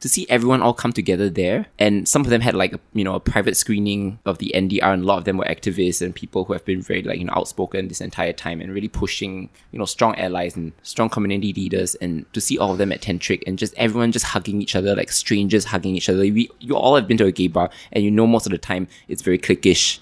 to 0.00 0.08
see 0.08 0.26
everyone 0.28 0.60
all 0.60 0.74
come 0.74 0.92
together 0.92 1.30
there. 1.30 1.66
And 1.78 2.08
some 2.08 2.22
of 2.22 2.28
them 2.28 2.40
had 2.40 2.54
like, 2.54 2.72
a, 2.72 2.80
you 2.92 3.04
know, 3.04 3.14
a 3.14 3.20
private 3.20 3.56
screening 3.56 4.18
of 4.26 4.38
the 4.38 4.52
NDR, 4.54 4.92
and 4.92 5.04
a 5.04 5.06
lot 5.06 5.18
of 5.18 5.24
them 5.24 5.36
were 5.36 5.44
activists 5.44 6.02
and 6.02 6.12
people 6.12 6.44
who 6.44 6.52
have 6.52 6.64
been 6.64 6.82
very 6.82 7.02
like, 7.02 7.20
you 7.20 7.24
know, 7.24 7.34
outspoken 7.36 7.86
this 7.86 8.00
entire 8.00 8.32
time 8.32 8.60
and 8.60 8.74
really 8.74 8.88
pushing, 8.88 9.48
you 9.70 9.78
know, 9.78 9.84
strong 9.84 10.16
allies 10.16 10.56
and 10.56 10.72
strong 10.82 11.08
community 11.08 11.52
leaders. 11.52 11.94
And 11.96 12.30
to 12.32 12.40
see 12.40 12.58
all 12.58 12.72
of 12.72 12.78
them 12.78 12.90
at 12.90 13.00
Tantric 13.00 13.44
and 13.46 13.58
just 13.58 13.74
everyone 13.76 14.10
just 14.10 14.26
hugging 14.26 14.60
each 14.60 14.74
other, 14.74 14.96
like 14.96 15.12
strangers 15.12 15.66
hugging 15.66 15.94
each 15.94 16.08
other. 16.08 16.18
We, 16.18 16.50
you 16.58 16.76
all 16.76 16.96
have 16.96 17.06
been 17.06 17.18
to 17.18 17.26
a 17.26 17.32
gay 17.32 17.46
bar, 17.46 17.70
and 17.92 18.02
you 18.02 18.10
know, 18.10 18.26
most 18.26 18.46
of 18.46 18.52
the 18.52 18.58
time 18.58 18.88
it's 19.06 19.22
very 19.22 19.38
cliquish 19.38 20.00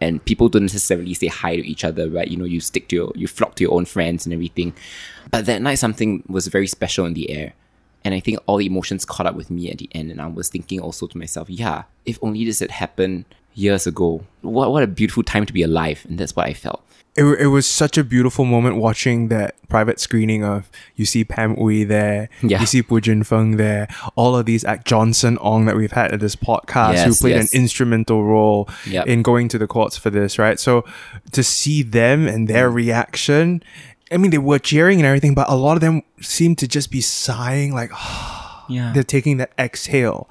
and 0.00 0.24
people 0.24 0.48
don't 0.48 0.62
necessarily 0.62 1.14
say 1.14 1.26
hi 1.26 1.56
to 1.56 1.66
each 1.66 1.84
other, 1.84 2.08
right? 2.08 2.28
You 2.28 2.36
know, 2.36 2.44
you 2.44 2.60
stick 2.60 2.88
to 2.88 2.96
your, 2.96 3.12
you 3.14 3.26
flock 3.26 3.56
to 3.56 3.64
your 3.64 3.74
own 3.74 3.84
friends 3.84 4.24
and 4.24 4.32
everything. 4.32 4.72
But 5.30 5.46
that 5.46 5.60
night, 5.60 5.76
something 5.76 6.22
was 6.26 6.46
very 6.46 6.66
special 6.66 7.04
in 7.06 7.14
the 7.14 7.30
air. 7.30 7.52
And 8.02 8.14
I 8.14 8.20
think 8.20 8.38
all 8.46 8.56
the 8.56 8.66
emotions 8.66 9.04
caught 9.04 9.26
up 9.26 9.34
with 9.34 9.50
me 9.50 9.70
at 9.70 9.78
the 9.78 9.90
end. 9.92 10.10
And 10.10 10.20
I 10.20 10.26
was 10.26 10.48
thinking 10.48 10.80
also 10.80 11.06
to 11.06 11.18
myself, 11.18 11.50
yeah, 11.50 11.84
if 12.06 12.18
only 12.22 12.44
this 12.44 12.60
had 12.60 12.70
happened 12.70 13.26
years 13.54 13.86
ago, 13.86 14.24
what, 14.40 14.72
what 14.72 14.82
a 14.82 14.86
beautiful 14.86 15.22
time 15.22 15.44
to 15.44 15.52
be 15.52 15.62
alive. 15.62 16.06
And 16.08 16.18
that's 16.18 16.34
what 16.34 16.46
I 16.46 16.54
felt. 16.54 16.82
It, 17.16 17.24
it 17.24 17.46
was 17.48 17.66
such 17.66 17.98
a 17.98 18.04
beautiful 18.04 18.44
moment 18.44 18.76
watching 18.76 19.28
that 19.28 19.56
private 19.68 19.98
screening 19.98 20.44
of 20.44 20.70
you 20.94 21.04
see 21.04 21.24
Pam 21.24 21.56
Ui 21.58 21.82
there, 21.84 22.28
Yeah. 22.42 22.60
you 22.60 22.66
see 22.66 22.82
Pu 22.82 23.00
Jin 23.00 23.24
Feng 23.24 23.56
there, 23.56 23.88
all 24.14 24.36
of 24.36 24.46
these 24.46 24.64
act 24.64 24.86
Johnson 24.86 25.36
Ong 25.40 25.64
that 25.64 25.76
we've 25.76 25.92
had 25.92 26.12
at 26.12 26.20
this 26.20 26.36
podcast 26.36 27.04
who 27.04 27.14
played 27.14 27.34
yes. 27.34 27.52
an 27.52 27.60
instrumental 27.60 28.24
role 28.24 28.68
Yep. 28.86 29.06
in 29.06 29.22
going 29.22 29.48
to 29.48 29.58
the 29.58 29.66
courts 29.66 29.96
for 29.96 30.10
this, 30.10 30.38
right? 30.38 30.58
So 30.58 30.84
to 31.32 31.42
see 31.42 31.82
them 31.82 32.28
and 32.28 32.46
their 32.46 32.70
mm. 32.70 32.74
reaction, 32.74 33.62
I 34.12 34.16
mean, 34.16 34.30
they 34.30 34.38
were 34.38 34.58
cheering 34.58 34.98
and 34.98 35.06
everything, 35.06 35.34
but 35.34 35.48
a 35.48 35.54
lot 35.54 35.76
of 35.76 35.80
them 35.80 36.02
seemed 36.20 36.58
to 36.58 36.68
just 36.68 36.90
be 36.90 37.00
sighing, 37.00 37.74
like, 37.74 37.90
Yeah. 38.68 38.92
they're 38.92 39.02
taking 39.02 39.38
that 39.38 39.50
exhale 39.58 40.30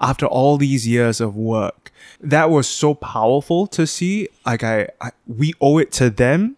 after 0.00 0.24
all 0.26 0.56
these 0.56 0.86
years 0.88 1.20
of 1.20 1.36
work. 1.36 1.90
That 2.24 2.50
was 2.50 2.66
so 2.66 2.94
powerful 2.94 3.66
to 3.68 3.86
see. 3.86 4.28
Like 4.44 4.64
I, 4.64 4.88
I 5.00 5.10
we 5.26 5.54
owe 5.60 5.78
it 5.78 5.92
to 5.92 6.10
them. 6.10 6.56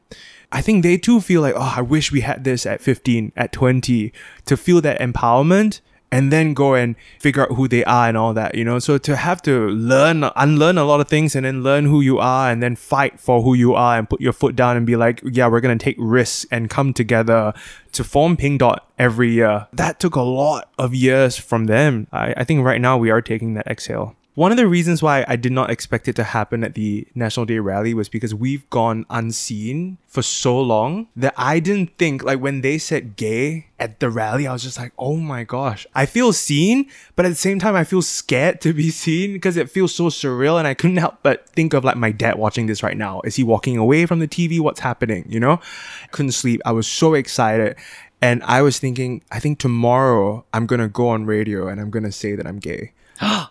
I 0.53 0.63
think 0.63 0.83
they 0.83 0.97
too 0.97 1.21
feel 1.21 1.43
like, 1.43 1.55
oh, 1.57 1.75
I 1.77 1.83
wish 1.83 2.13
we 2.13 2.21
had 2.21 2.45
this 2.45 2.67
at 2.67 2.81
15, 2.81 3.33
at 3.37 3.53
20, 3.53 4.13
to 4.45 4.57
feel 4.57 4.81
that 4.81 5.01
empowerment 5.01 5.81
and 6.13 6.33
then 6.33 6.55
go 6.55 6.75
and 6.75 6.95
figure 7.19 7.43
out 7.43 7.57
who 7.57 7.67
they 7.67 7.85
are 7.85 8.09
and 8.09 8.17
all 8.17 8.33
that, 8.35 8.55
you 8.55 8.65
know? 8.65 8.79
So 8.79 8.97
to 8.97 9.17
have 9.17 9.43
to 9.43 9.69
learn, 9.69 10.25
unlearn 10.37 10.79
a 10.79 10.85
lot 10.85 11.01
of 11.01 11.09
things 11.09 11.35
and 11.35 11.45
then 11.45 11.63
learn 11.63 11.87
who 11.87 12.01
you 12.01 12.19
are 12.19 12.51
and 12.51 12.63
then 12.63 12.77
fight 12.77 13.19
for 13.19 13.43
who 13.43 13.55
you 13.55 13.75
are 13.75 13.99
and 13.99 14.09
put 14.09 14.21
your 14.21 14.33
foot 14.33 14.55
down 14.55 14.77
and 14.77 14.87
be 14.87 14.97
like, 14.97 15.21
yeah, 15.25 15.49
we're 15.49 15.61
going 15.61 15.77
to 15.77 15.85
take 15.85 15.97
risks 15.99 16.47
and 16.51 16.71
come 16.71 16.93
together 16.93 17.53
to 17.93 18.05
form 18.05 18.37
Pink 18.37 18.61
Dot 18.61 18.89
every 18.99 19.33
year. 19.33 19.67
That 19.73 19.99
took 19.99 20.15
a 20.15 20.23
lot 20.23 20.71
of 20.79 20.95
years 20.95 21.37
from 21.37 21.67
them. 21.67 22.07
I, 22.13 22.35
I 22.37 22.45
think 22.45 22.65
right 22.65 22.81
now 22.81 22.97
we 22.97 23.11
are 23.11 23.21
taking 23.21 23.55
that 23.55 23.67
exhale. 23.67 24.15
One 24.37 24.51
of 24.51 24.59
the 24.59 24.69
reasons 24.69 25.03
why 25.03 25.25
I 25.27 25.37
did 25.37 25.53
not 25.53 25.71
expect 25.71 26.09
it 26.09 26.17
to 26.17 26.23
happen 26.23 26.63
at 26.63 26.75
the 26.75 27.09
National 27.15 27.47
Day 27.47 27.59
rally 27.59 27.95
was 27.95 28.11
because 28.11 28.35
we've 28.35 28.69
gone 28.69 29.07
unseen 29.09 29.97
for 30.07 30.21
so 30.21 30.61
long 30.61 31.09
that 31.17 31.33
I 31.39 31.59
didn't 31.59 31.97
think, 31.97 32.23
like, 32.23 32.39
when 32.39 32.61
they 32.61 32.77
said 32.77 33.17
gay 33.17 33.69
at 33.81 33.99
the 33.99 34.11
rally, 34.11 34.47
I 34.47 34.53
was 34.53 34.63
just 34.63 34.77
like, 34.77 34.93
oh 34.99 35.17
my 35.17 35.45
gosh. 35.45 35.87
I 35.95 36.05
feel 36.05 36.35
seen, 36.35 36.91
but 37.15 37.25
at 37.25 37.31
the 37.31 37.35
same 37.35 37.59
time, 37.59 37.75
I 37.75 37.85
feel 37.85 38.03
scared 38.03 38.61
to 38.61 38.75
be 38.75 38.91
seen 39.05 39.33
because 39.33 39.57
it 39.57 39.71
feels 39.71 39.95
so 39.95 40.09
surreal. 40.09 40.59
And 40.59 40.69
I 40.69 40.75
couldn't 40.75 40.99
help 40.99 41.21
but 41.23 41.49
think 41.49 41.73
of, 41.73 41.83
like, 41.83 41.97
my 41.97 42.11
dad 42.11 42.37
watching 42.37 42.67
this 42.67 42.83
right 42.83 42.99
now. 42.99 43.23
Is 43.23 43.37
he 43.37 43.43
walking 43.43 43.79
away 43.79 44.05
from 44.05 44.19
the 44.19 44.29
TV? 44.29 44.61
What's 44.61 44.81
happening? 44.81 45.25
You 45.31 45.41
know? 45.41 45.61
Couldn't 46.11 46.33
sleep. 46.33 46.61
I 46.67 46.73
was 46.73 46.87
so 46.87 47.15
excited. 47.15 47.77
And 48.21 48.43
I 48.43 48.61
was 48.61 48.79
thinking, 48.79 49.23
I 49.33 49.41
think 49.41 49.61
tomorrow 49.61 50.45
I'm 50.53 50.67
gonna 50.67 50.89
go 50.89 51.09
on 51.09 51.25
radio 51.25 51.69
and 51.69 51.81
I'm 51.81 51.89
gonna 51.89 52.13
say 52.13 52.35
that 52.37 52.47
I'm 52.47 52.59
gay. 52.59 52.93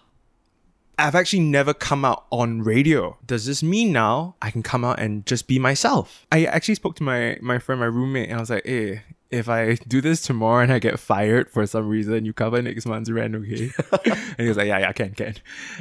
I've 0.97 1.15
actually 1.15 1.41
never 1.41 1.73
come 1.73 2.05
out 2.05 2.25
on 2.31 2.61
radio. 2.61 3.17
Does 3.25 3.45
this 3.45 3.61
mean 3.61 3.91
now 3.91 4.35
I 4.41 4.51
can 4.51 4.63
come 4.63 4.85
out 4.85 4.99
and 4.99 5.25
just 5.25 5.47
be 5.47 5.59
myself? 5.59 6.25
I 6.31 6.45
actually 6.45 6.75
spoke 6.75 6.95
to 6.97 7.03
my 7.03 7.37
my 7.41 7.59
friend, 7.59 7.79
my 7.79 7.87
roommate, 7.87 8.29
and 8.29 8.37
I 8.37 8.39
was 8.39 8.49
like, 8.49 8.65
hey, 8.65 9.01
if 9.31 9.49
I 9.49 9.75
do 9.87 10.01
this 10.01 10.21
tomorrow 10.21 10.63
and 10.63 10.71
I 10.71 10.79
get 10.79 10.99
fired 10.99 11.49
for 11.49 11.65
some 11.65 11.89
reason, 11.89 12.25
you 12.25 12.33
cover 12.33 12.61
next 12.61 12.85
month's 12.85 13.09
rent, 13.09 13.35
okay? 13.35 13.71
and 14.05 14.37
he 14.37 14.47
was 14.47 14.57
like, 14.57 14.67
yeah, 14.67 14.79
yeah, 14.79 14.89
I 14.89 14.93
can, 14.93 15.11
can. 15.13 15.35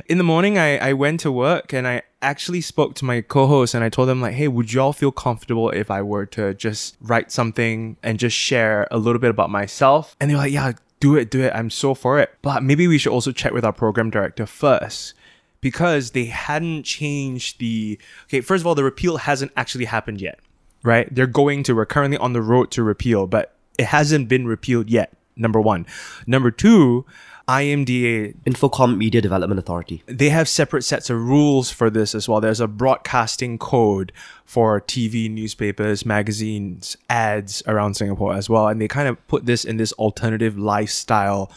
In 0.06 0.18
the 0.18 0.24
morning, 0.24 0.58
I, 0.58 0.78
I 0.78 0.92
went 0.92 1.20
to 1.20 1.30
work 1.32 1.72
and 1.72 1.86
I 1.86 2.02
actually 2.22 2.62
spoke 2.62 2.94
to 2.96 3.04
my 3.04 3.20
co-host 3.20 3.74
and 3.74 3.84
I 3.84 3.90
told 3.90 4.08
them 4.08 4.20
like, 4.20 4.34
hey, 4.34 4.48
would 4.48 4.72
y'all 4.72 4.92
feel 4.92 5.12
comfortable 5.12 5.70
if 5.70 5.90
I 5.90 6.02
were 6.02 6.26
to 6.26 6.54
just 6.54 6.96
write 7.00 7.30
something 7.30 7.96
and 8.02 8.18
just 8.18 8.36
share 8.36 8.88
a 8.90 8.98
little 8.98 9.20
bit 9.20 9.30
about 9.30 9.50
myself? 9.50 10.16
And 10.20 10.30
they 10.30 10.34
were 10.34 10.40
like, 10.40 10.52
yeah, 10.52 10.72
do 11.04 11.16
it, 11.16 11.30
do 11.30 11.42
it. 11.42 11.52
I'm 11.54 11.68
so 11.68 11.92
for 11.94 12.18
it. 12.18 12.34
But 12.40 12.62
maybe 12.62 12.88
we 12.88 12.96
should 12.96 13.12
also 13.12 13.30
check 13.30 13.52
with 13.52 13.62
our 13.62 13.74
program 13.74 14.08
director 14.08 14.46
first 14.46 15.12
because 15.60 16.12
they 16.12 16.24
hadn't 16.24 16.84
changed 16.84 17.58
the. 17.60 17.98
Okay, 18.24 18.40
first 18.40 18.62
of 18.62 18.66
all, 18.66 18.74
the 18.74 18.84
repeal 18.84 19.18
hasn't 19.18 19.52
actually 19.54 19.84
happened 19.84 20.22
yet, 20.22 20.40
right? 20.82 21.06
They're 21.14 21.26
going 21.26 21.62
to, 21.64 21.74
we're 21.74 21.84
currently 21.84 22.16
on 22.16 22.32
the 22.32 22.40
road 22.40 22.70
to 22.70 22.82
repeal, 22.82 23.26
but 23.26 23.54
it 23.78 23.84
hasn't 23.84 24.28
been 24.28 24.46
repealed 24.46 24.88
yet. 24.88 25.12
Number 25.36 25.60
one. 25.60 25.84
Number 26.26 26.50
two, 26.50 27.04
IMDA 27.48 28.34
Infocom 28.46 28.96
Media 28.96 29.20
Development 29.20 29.58
Authority. 29.58 30.02
they 30.06 30.30
have 30.30 30.48
separate 30.48 30.82
sets 30.82 31.10
of 31.10 31.20
rules 31.20 31.70
for 31.70 31.90
this 31.90 32.14
as 32.14 32.28
well. 32.28 32.40
There's 32.40 32.60
a 32.60 32.68
broadcasting 32.68 33.58
code 33.58 34.12
for 34.44 34.80
TV, 34.80 35.30
newspapers, 35.30 36.06
magazines, 36.06 36.96
ads 37.10 37.62
around 37.66 37.94
Singapore 37.94 38.34
as 38.34 38.48
well. 38.48 38.68
And 38.68 38.80
they 38.80 38.88
kind 38.88 39.08
of 39.08 39.26
put 39.28 39.46
this 39.46 39.64
in 39.64 39.76
this 39.76 39.92
alternative 39.94 40.56
lifestyle. 40.56 41.50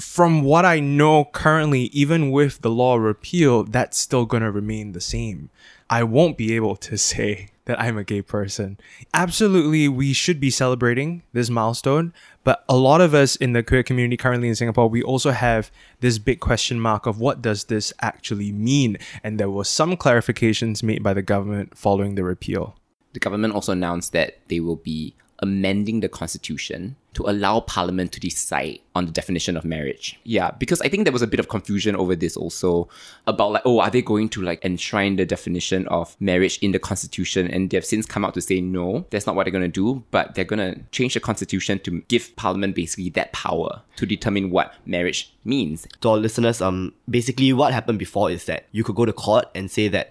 From 0.00 0.42
what 0.42 0.64
I 0.64 0.80
know 0.80 1.26
currently, 1.26 1.84
even 1.92 2.30
with 2.30 2.62
the 2.62 2.70
law 2.70 2.96
repeal, 2.96 3.64
that's 3.64 3.98
still 3.98 4.24
going 4.26 4.42
to 4.42 4.50
remain 4.50 4.92
the 4.92 5.00
same. 5.00 5.50
I 5.90 6.04
won't 6.04 6.38
be 6.38 6.56
able 6.56 6.76
to 6.76 6.96
say 7.10 7.48
that 7.66 7.80
I'm 7.80 7.96
a 7.96 8.04
gay 8.04 8.22
person. 8.22 8.78
Absolutely, 9.12 9.88
we 9.88 10.12
should 10.12 10.40
be 10.40 10.50
celebrating 10.50 11.22
this 11.32 11.48
milestone, 11.48 12.12
but 12.42 12.64
a 12.68 12.76
lot 12.76 13.00
of 13.00 13.14
us 13.14 13.36
in 13.36 13.52
the 13.52 13.62
queer 13.62 13.82
community 13.82 14.16
currently 14.16 14.48
in 14.48 14.54
Singapore, 14.54 14.88
we 14.88 15.02
also 15.02 15.30
have 15.30 15.70
this 16.00 16.18
big 16.18 16.40
question 16.40 16.78
mark 16.78 17.06
of 17.06 17.20
what 17.20 17.40
does 17.40 17.64
this 17.64 17.92
actually 18.00 18.52
mean? 18.52 18.98
And 19.22 19.40
there 19.40 19.50
were 19.50 19.64
some 19.64 19.96
clarifications 19.96 20.82
made 20.82 21.02
by 21.02 21.14
the 21.14 21.22
government 21.22 21.76
following 21.76 22.14
the 22.14 22.24
repeal. 22.24 22.76
The 23.14 23.20
government 23.20 23.54
also 23.54 23.72
announced 23.72 24.12
that 24.12 24.38
they 24.48 24.60
will 24.60 24.76
be 24.76 25.14
amending 25.44 26.00
the 26.00 26.08
constitution 26.08 26.96
to 27.12 27.22
allow 27.28 27.60
parliament 27.60 28.10
to 28.12 28.18
decide 28.18 28.80
on 28.94 29.06
the 29.06 29.12
definition 29.12 29.56
of 29.56 29.64
marriage. 29.64 30.18
Yeah, 30.24 30.50
because 30.50 30.80
I 30.80 30.88
think 30.88 31.04
there 31.04 31.12
was 31.12 31.22
a 31.22 31.26
bit 31.26 31.38
of 31.38 31.48
confusion 31.48 31.94
over 31.94 32.16
this 32.16 32.36
also 32.36 32.88
about 33.26 33.52
like, 33.52 33.62
oh, 33.64 33.80
are 33.80 33.90
they 33.90 34.02
going 34.02 34.30
to 34.30 34.42
like 34.42 34.64
enshrine 34.64 35.16
the 35.16 35.24
definition 35.24 35.86
of 35.88 36.16
marriage 36.18 36.58
in 36.58 36.72
the 36.72 36.78
constitution? 36.78 37.46
And 37.46 37.70
they've 37.70 37.84
since 37.84 38.06
come 38.06 38.24
out 38.24 38.34
to 38.34 38.40
say 38.40 38.60
no, 38.60 39.06
that's 39.10 39.26
not 39.26 39.36
what 39.36 39.44
they're 39.44 39.52
going 39.52 39.70
to 39.70 39.80
do, 39.84 40.02
but 40.10 40.34
they're 40.34 40.44
going 40.44 40.74
to 40.74 40.80
change 40.90 41.14
the 41.14 41.20
constitution 41.20 41.78
to 41.80 42.00
give 42.08 42.34
parliament 42.36 42.74
basically 42.74 43.10
that 43.10 43.32
power 43.32 43.82
to 43.96 44.06
determine 44.06 44.50
what 44.50 44.74
marriage 44.86 45.34
means. 45.44 45.86
To 46.00 46.10
our 46.10 46.16
listeners, 46.16 46.60
um, 46.60 46.94
basically 47.08 47.52
what 47.52 47.72
happened 47.72 47.98
before 47.98 48.30
is 48.30 48.46
that 48.46 48.66
you 48.72 48.82
could 48.82 48.96
go 48.96 49.04
to 49.04 49.12
court 49.12 49.46
and 49.54 49.70
say 49.70 49.88
that 49.88 50.10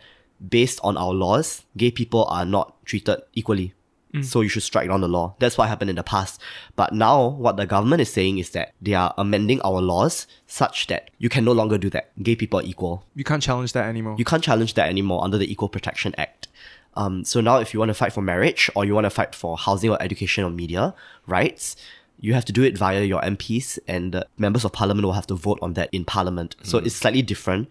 based 0.49 0.79
on 0.83 0.97
our 0.97 1.13
laws, 1.13 1.63
gay 1.77 1.91
people 1.91 2.25
are 2.25 2.45
not 2.45 2.83
treated 2.85 3.21
equally. 3.33 3.73
So 4.21 4.41
you 4.41 4.49
should 4.49 4.61
strike 4.61 4.89
down 4.89 5.01
the 5.01 5.07
law. 5.07 5.35
That's 5.39 5.57
what 5.57 5.67
happened 5.67 5.89
in 5.89 5.95
the 5.95 6.03
past. 6.03 6.39
But 6.75 6.93
now 6.93 7.29
what 7.29 7.57
the 7.57 7.65
government 7.65 8.01
is 8.01 8.13
saying 8.13 8.37
is 8.37 8.51
that 8.51 8.73
they 8.79 8.93
are 8.93 9.13
amending 9.17 9.59
our 9.61 9.81
laws 9.81 10.27
such 10.45 10.85
that 10.87 11.09
you 11.17 11.29
can 11.29 11.43
no 11.43 11.51
longer 11.51 11.79
do 11.79 11.89
that. 11.89 12.11
Gay 12.21 12.35
people 12.35 12.59
are 12.59 12.63
equal. 12.63 13.05
You 13.15 13.23
can't 13.23 13.41
challenge 13.41 13.73
that 13.73 13.87
anymore. 13.87 14.15
You 14.19 14.25
can't 14.25 14.43
challenge 14.43 14.75
that 14.75 14.87
anymore 14.87 15.23
under 15.23 15.39
the 15.39 15.51
Equal 15.51 15.69
Protection 15.69 16.13
Act. 16.17 16.47
Um, 16.95 17.25
so 17.25 17.41
now, 17.41 17.57
if 17.57 17.73
you 17.73 17.79
want 17.79 17.89
to 17.89 17.95
fight 17.95 18.13
for 18.13 18.21
marriage 18.21 18.69
or 18.75 18.85
you 18.85 18.93
want 18.93 19.05
to 19.05 19.09
fight 19.09 19.33
for 19.33 19.57
housing 19.57 19.89
or 19.89 20.01
education 20.01 20.43
or 20.43 20.51
media 20.51 20.93
rights, 21.25 21.75
you 22.23 22.33
have 22.33 22.45
to 22.45 22.53
do 22.53 22.63
it 22.63 22.77
via 22.77 23.03
your 23.03 23.21
MPs, 23.21 23.77
and 23.85 24.13
the 24.13 24.25
members 24.37 24.63
of 24.63 24.71
parliament 24.71 25.05
will 25.05 25.11
have 25.11 25.27
to 25.27 25.35
vote 25.35 25.59
on 25.61 25.73
that 25.73 25.89
in 25.91 26.05
parliament. 26.05 26.55
So 26.63 26.79
mm. 26.79 26.85
it's 26.85 26.95
slightly 26.95 27.21
different. 27.21 27.67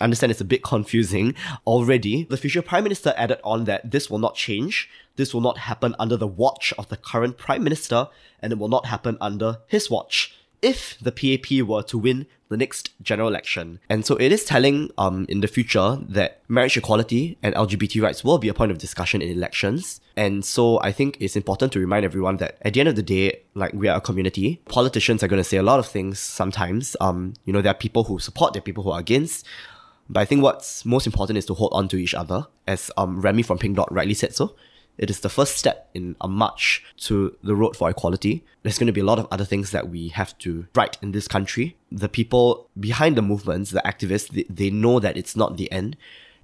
I 0.00 0.04
understand 0.04 0.32
it's 0.32 0.40
a 0.40 0.44
bit 0.46 0.64
confusing 0.64 1.34
already. 1.66 2.24
The 2.24 2.38
future 2.38 2.62
prime 2.62 2.82
minister 2.82 3.12
added 3.18 3.40
on 3.44 3.64
that 3.64 3.90
this 3.90 4.08
will 4.08 4.18
not 4.18 4.36
change. 4.36 4.88
This 5.16 5.34
will 5.34 5.42
not 5.42 5.58
happen 5.58 5.94
under 5.98 6.16
the 6.16 6.26
watch 6.26 6.72
of 6.78 6.88
the 6.88 6.96
current 6.96 7.36
prime 7.36 7.62
minister, 7.62 8.08
and 8.40 8.54
it 8.54 8.58
will 8.58 8.68
not 8.68 8.86
happen 8.86 9.18
under 9.20 9.58
his 9.66 9.90
watch 9.90 10.34
if 10.62 10.98
the 11.00 11.12
PAP 11.12 11.66
were 11.66 11.82
to 11.84 11.98
win 11.98 12.26
the 12.48 12.56
next 12.56 12.90
general 13.00 13.28
election. 13.28 13.78
And 13.88 14.04
so 14.04 14.16
it 14.16 14.32
is 14.32 14.44
telling 14.44 14.90
um, 14.98 15.24
in 15.28 15.40
the 15.40 15.46
future 15.46 15.98
that 16.08 16.42
marriage 16.48 16.76
equality 16.76 17.38
and 17.42 17.54
LGBT 17.54 18.02
rights 18.02 18.24
will 18.24 18.38
be 18.38 18.48
a 18.48 18.54
point 18.54 18.72
of 18.72 18.78
discussion 18.78 19.22
in 19.22 19.30
elections. 19.30 20.00
And 20.16 20.44
so 20.44 20.80
I 20.82 20.90
think 20.90 21.16
it's 21.20 21.36
important 21.36 21.72
to 21.72 21.78
remind 21.78 22.04
everyone 22.04 22.38
that 22.38 22.58
at 22.62 22.74
the 22.74 22.80
end 22.80 22.88
of 22.88 22.96
the 22.96 23.02
day, 23.02 23.42
like 23.54 23.72
we 23.72 23.86
are 23.86 23.98
a 23.98 24.00
community, 24.00 24.60
politicians 24.68 25.22
are 25.22 25.28
going 25.28 25.40
to 25.40 25.48
say 25.48 25.58
a 25.58 25.62
lot 25.62 25.78
of 25.78 25.86
things 25.86 26.18
sometimes. 26.18 26.96
Um, 27.00 27.34
you 27.44 27.52
know, 27.52 27.62
there 27.62 27.70
are 27.70 27.78
people 27.78 28.04
who 28.04 28.18
support, 28.18 28.52
there 28.52 28.60
are 28.60 28.62
people 28.62 28.82
who 28.82 28.90
are 28.90 29.00
against. 29.00 29.46
But 30.08 30.20
I 30.20 30.24
think 30.24 30.42
what's 30.42 30.84
most 30.84 31.06
important 31.06 31.38
is 31.38 31.46
to 31.46 31.54
hold 31.54 31.72
on 31.72 31.86
to 31.88 31.96
each 31.96 32.14
other, 32.14 32.48
as 32.66 32.90
um, 32.96 33.20
Remy 33.20 33.42
from 33.42 33.58
Pink 33.58 33.76
Dot 33.76 33.92
rightly 33.92 34.14
said 34.14 34.34
so. 34.34 34.56
It 35.00 35.08
is 35.08 35.20
the 35.20 35.30
first 35.30 35.56
step 35.56 35.88
in 35.94 36.14
a 36.20 36.28
march 36.28 36.84
to 37.08 37.34
the 37.42 37.56
road 37.56 37.74
for 37.74 37.88
equality. 37.88 38.44
There's 38.62 38.78
going 38.78 38.86
to 38.86 38.92
be 38.92 39.00
a 39.00 39.04
lot 39.04 39.18
of 39.18 39.26
other 39.30 39.46
things 39.46 39.70
that 39.70 39.88
we 39.88 40.08
have 40.08 40.36
to 40.40 40.66
write 40.74 40.98
in 41.00 41.12
this 41.12 41.26
country. 41.26 41.74
The 41.90 42.10
people 42.10 42.68
behind 42.78 43.16
the 43.16 43.22
movements, 43.22 43.70
the 43.70 43.80
activists, 43.80 44.28
they, 44.28 44.44
they 44.50 44.68
know 44.68 45.00
that 45.00 45.16
it's 45.16 45.34
not 45.34 45.56
the 45.56 45.72
end. 45.72 45.96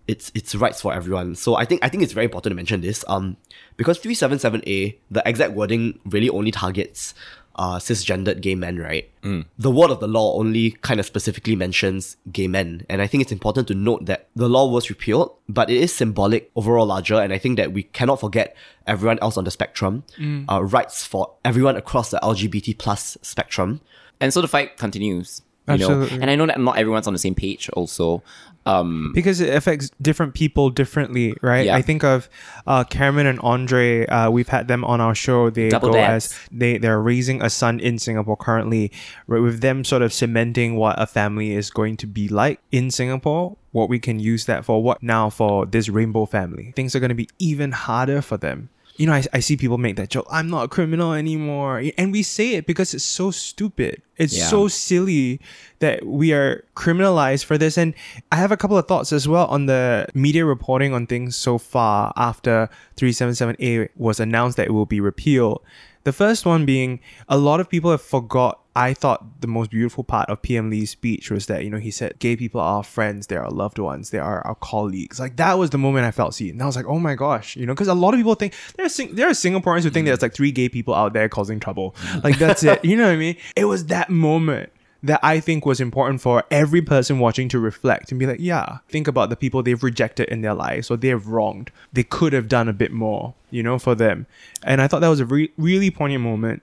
It's 0.08 0.32
it's 0.34 0.54
rights 0.54 0.80
for 0.80 0.94
everyone. 0.94 1.34
So 1.34 1.56
I 1.56 1.66
think 1.66 1.84
I 1.84 1.90
think 1.90 2.02
it's 2.02 2.14
very 2.14 2.24
important 2.24 2.52
to 2.52 2.54
mention 2.56 2.80
this. 2.80 3.04
Um, 3.08 3.36
because 3.76 3.98
377A, 3.98 4.96
the 5.10 5.22
exact 5.26 5.52
wording 5.52 6.00
really 6.06 6.30
only 6.30 6.50
targets 6.50 7.12
uh, 7.56 7.78
cisgendered 7.78 8.40
gay 8.42 8.54
men, 8.54 8.78
right? 8.78 9.10
The 9.58 9.70
word 9.70 9.90
of 9.90 9.98
the 10.00 10.06
law 10.06 10.38
only 10.38 10.72
kind 10.82 11.00
of 11.00 11.06
specifically 11.06 11.56
mentions 11.56 12.16
gay 12.30 12.46
men. 12.48 12.84
And 12.88 13.00
I 13.02 13.06
think 13.06 13.22
it's 13.22 13.32
important 13.32 13.66
to 13.68 13.74
note 13.74 14.06
that 14.06 14.28
the 14.36 14.48
law 14.48 14.70
was 14.70 14.88
repealed, 14.90 15.32
but 15.48 15.70
it 15.70 15.78
is 15.78 15.92
symbolic, 15.94 16.50
overall 16.54 16.86
larger. 16.86 17.16
And 17.16 17.32
I 17.32 17.38
think 17.38 17.56
that 17.56 17.72
we 17.72 17.82
cannot 17.84 18.20
forget 18.20 18.54
everyone 18.86 19.18
else 19.20 19.36
on 19.36 19.44
the 19.44 19.50
spectrum, 19.50 20.04
uh, 20.48 20.62
rights 20.62 21.04
for 21.04 21.32
everyone 21.44 21.76
across 21.76 22.10
the 22.10 22.18
LGBT 22.22 22.76
plus 22.78 23.16
spectrum. 23.22 23.80
And 24.20 24.32
so 24.32 24.40
the 24.40 24.48
fight 24.48 24.76
continues. 24.76 25.42
You 25.66 25.78
know? 25.78 25.84
Absolutely. 26.02 26.20
And 26.20 26.30
I 26.30 26.36
know 26.36 26.46
that 26.46 26.60
not 26.60 26.78
everyone's 26.78 27.06
on 27.08 27.12
the 27.12 27.18
same 27.18 27.34
page 27.34 27.68
also. 27.70 28.22
Um, 28.66 29.12
because 29.14 29.40
it 29.40 29.54
affects 29.54 29.90
different 30.02 30.34
people 30.34 30.70
differently, 30.70 31.34
right? 31.40 31.66
Yeah. 31.66 31.76
I 31.76 31.82
think 31.82 32.02
of 32.02 32.28
uh, 32.66 32.84
Cameron 32.84 33.26
and 33.26 33.38
Andre. 33.40 34.06
Uh, 34.06 34.30
we've 34.30 34.48
had 34.48 34.66
them 34.66 34.84
on 34.84 35.00
our 35.00 35.14
show. 35.14 35.50
They 35.50 35.68
Double 35.68 35.90
go 35.90 35.94
dads. 35.94 36.32
as 36.32 36.38
they 36.50 36.78
they're 36.78 37.00
raising 37.00 37.42
a 37.42 37.48
son 37.48 37.78
in 37.78 37.98
Singapore 37.98 38.36
currently, 38.36 38.90
right, 39.28 39.40
with 39.40 39.60
them 39.60 39.84
sort 39.84 40.02
of 40.02 40.12
cementing 40.12 40.76
what 40.76 41.00
a 41.00 41.06
family 41.06 41.52
is 41.52 41.70
going 41.70 41.96
to 41.98 42.06
be 42.06 42.28
like 42.28 42.60
in 42.72 42.90
Singapore. 42.90 43.56
What 43.70 43.88
we 43.88 43.98
can 43.98 44.18
use 44.18 44.46
that 44.46 44.64
for. 44.64 44.82
What 44.82 45.02
now 45.02 45.30
for 45.30 45.66
this 45.66 45.88
rainbow 45.88 46.26
family? 46.26 46.72
Things 46.74 46.96
are 46.96 47.00
going 47.00 47.10
to 47.10 47.14
be 47.14 47.28
even 47.38 47.72
harder 47.72 48.20
for 48.20 48.36
them. 48.36 48.70
You 48.96 49.06
know, 49.06 49.12
I, 49.12 49.24
I 49.32 49.40
see 49.40 49.56
people 49.56 49.78
make 49.78 49.96
that 49.96 50.08
joke. 50.10 50.26
I'm 50.30 50.48
not 50.48 50.64
a 50.64 50.68
criminal 50.68 51.12
anymore, 51.12 51.82
and 51.98 52.12
we 52.12 52.22
say 52.22 52.54
it 52.54 52.66
because 52.66 52.94
it's 52.94 53.04
so 53.04 53.30
stupid. 53.30 54.00
It's 54.16 54.36
Yeah. 54.36 54.46
so 54.48 54.68
silly 54.68 55.40
that 55.80 56.06
we 56.06 56.32
are 56.32 56.64
criminalized 56.74 57.44
for 57.44 57.58
this. 57.58 57.76
And 57.76 57.92
I 58.32 58.36
have 58.36 58.52
a 58.52 58.56
couple 58.56 58.78
of 58.78 58.88
thoughts 58.88 59.12
as 59.12 59.28
well 59.28 59.46
on 59.48 59.66
the 59.66 60.06
media 60.14 60.44
reporting 60.46 60.94
on 60.94 61.06
things 61.06 61.36
so 61.36 61.58
far 61.58 62.12
after 62.16 62.70
377A 62.96 63.88
was 63.96 64.18
announced 64.20 64.56
that 64.56 64.66
it 64.66 64.72
will 64.72 64.86
be 64.86 65.00
repealed. 65.00 65.60
The 66.04 66.12
first 66.12 66.46
one 66.46 66.64
being 66.64 67.00
a 67.28 67.36
lot 67.36 67.60
of 67.60 67.68
people 67.68 67.90
have 67.90 68.02
forgot. 68.02 68.60
I 68.76 68.92
thought 68.92 69.40
the 69.40 69.46
most 69.46 69.70
beautiful 69.70 70.04
part 70.04 70.28
of 70.28 70.42
PM 70.42 70.68
Lee's 70.68 70.90
speech 70.90 71.30
was 71.30 71.46
that, 71.46 71.64
you 71.64 71.70
know, 71.70 71.78
he 71.78 71.90
said, 71.90 72.18
gay 72.18 72.36
people 72.36 72.60
are 72.60 72.76
our 72.76 72.82
friends, 72.84 73.26
they're 73.26 73.42
our 73.42 73.50
loved 73.50 73.78
ones, 73.78 74.10
they 74.10 74.18
are 74.18 74.46
our 74.46 74.54
colleagues. 74.56 75.18
Like, 75.18 75.36
that 75.36 75.58
was 75.58 75.70
the 75.70 75.78
moment 75.78 76.04
I 76.04 76.10
felt 76.10 76.34
seen. 76.34 76.50
And 76.50 76.62
I 76.62 76.66
was 76.66 76.76
like, 76.76 76.84
oh 76.84 76.98
my 76.98 77.14
gosh, 77.14 77.56
you 77.56 77.64
know, 77.64 77.72
because 77.72 77.88
a 77.88 77.94
lot 77.94 78.12
of 78.12 78.20
people 78.20 78.34
think, 78.34 78.52
there 78.76 78.84
are, 78.84 78.90
Sing- 78.90 79.14
there 79.14 79.28
are 79.28 79.32
Singaporeans 79.32 79.84
who 79.84 79.90
think 79.90 80.04
there's 80.06 80.20
like 80.20 80.34
three 80.34 80.52
gay 80.52 80.68
people 80.68 80.94
out 80.94 81.14
there 81.14 81.28
causing 81.28 81.58
trouble. 81.58 81.94
Like, 82.22 82.38
that's 82.38 82.64
it. 82.64 82.84
You 82.84 82.96
know 82.96 83.04
what 83.04 83.12
I 83.12 83.16
mean? 83.16 83.36
It 83.54 83.66
was 83.66 83.86
that 83.86 84.10
moment 84.10 84.72
that 85.02 85.20
I 85.22 85.38
think 85.40 85.64
was 85.64 85.80
important 85.80 86.20
for 86.20 86.44
every 86.50 86.82
person 86.82 87.18
watching 87.18 87.48
to 87.50 87.58
reflect 87.58 88.10
and 88.10 88.18
be 88.18 88.26
like, 88.26 88.40
yeah, 88.40 88.78
think 88.88 89.06
about 89.06 89.30
the 89.30 89.36
people 89.36 89.62
they've 89.62 89.82
rejected 89.82 90.28
in 90.28 90.40
their 90.40 90.54
lives 90.54 90.90
or 90.90 90.96
they've 90.96 91.26
wronged. 91.26 91.70
They 91.92 92.02
could 92.02 92.32
have 92.32 92.48
done 92.48 92.68
a 92.68 92.72
bit 92.72 92.92
more, 92.92 93.34
you 93.50 93.62
know, 93.62 93.78
for 93.78 93.94
them. 93.94 94.26
And 94.64 94.82
I 94.82 94.88
thought 94.88 95.00
that 95.00 95.08
was 95.08 95.20
a 95.20 95.26
re- 95.26 95.52
really 95.56 95.90
poignant 95.90 96.24
moment. 96.24 96.62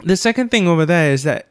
The 0.00 0.16
second 0.16 0.50
thing 0.50 0.66
over 0.66 0.84
there 0.86 1.12
is 1.12 1.22
that 1.24 1.46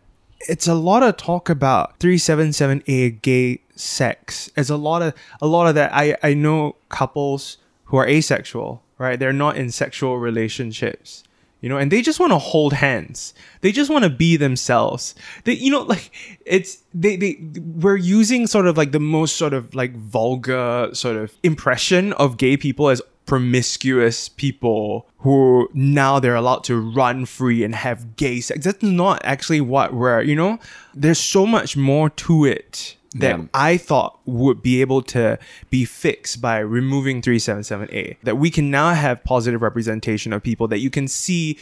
it's 0.50 0.68
a 0.68 0.74
lot 0.74 1.04
of 1.04 1.18
talk 1.18 1.50
about 1.50 2.00
377A 2.00 3.22
gay 3.22 3.62
sex. 3.76 4.50
It's 4.58 4.70
a 4.70 4.76
lot 4.78 5.02
of 5.02 5.14
a 5.42 5.48
lot 5.48 5.68
of 5.68 5.76
that. 5.76 5.94
I 5.94 6.18
I 6.24 6.34
know 6.34 6.76
couples 6.90 7.58
who 7.86 7.98
are 7.98 8.08
asexual, 8.08 8.84
right? 8.98 9.20
They're 9.20 9.34
not 9.34 9.58
in 9.58 9.72
sexual 9.72 10.18
relationships. 10.18 11.24
you 11.62 11.70
know, 11.70 11.78
and 11.78 11.92
they 11.92 12.02
just 12.02 12.20
want 12.20 12.32
to 12.32 12.40
hold 12.40 12.74
hands. 12.74 13.36
They 13.62 13.72
just 13.72 13.92
want 13.92 14.04
to 14.04 14.10
be 14.10 14.36
themselves. 14.36 15.14
They, 15.44 15.54
you 15.54 15.70
know, 15.70 15.84
like 15.84 16.10
it's 16.46 16.80
they 16.94 17.16
they 17.16 17.38
we're 17.60 17.98
using 17.98 18.48
sort 18.48 18.66
of 18.66 18.78
like 18.78 18.92
the 18.92 19.00
most 19.00 19.36
sort 19.38 19.54
of 19.54 19.76
like 19.76 19.96
vulgar 19.96 20.90
sort 20.94 21.18
of 21.18 21.32
impression 21.44 22.14
of 22.14 22.38
gay 22.38 22.58
people 22.58 22.90
as 22.90 23.02
promiscuous 23.32 24.28
people 24.28 25.08
who 25.20 25.70
now 25.74 26.20
they're 26.20 26.36
allowed 26.36 26.66
to 26.66 26.76
run 26.76 27.26
free 27.26 27.64
and 27.64 27.74
have 27.74 28.18
gay 28.18 28.42
sex. 28.42 28.66
That's 28.66 28.84
not 28.84 29.22
actually 29.24 29.62
what 29.62 29.94
we're, 29.94 30.22
you 30.22 30.36
know, 30.36 30.60
there's 30.94 31.18
so 31.18 31.46
much 31.46 31.78
more 31.78 32.10
to 32.10 32.44
it 32.44 32.98
that 33.16 33.40
Yeah. 33.40 33.46
I 33.54 33.78
thought 33.78 34.20
would 34.26 34.62
be 34.62 34.82
able 34.82 35.02
to 35.16 35.40
be 35.70 35.86
fixed 35.86 36.42
by 36.42 36.58
removing 36.60 37.22
377A. 37.22 38.18
That 38.24 38.38
we 38.38 38.50
can 38.50 38.70
now 38.70 38.94
have 38.94 39.24
positive 39.24 39.62
representation 39.62 40.34
of 40.34 40.44
people, 40.44 40.68
that 40.68 40.80
you 40.80 40.90
can 40.90 41.08
see 41.08 41.58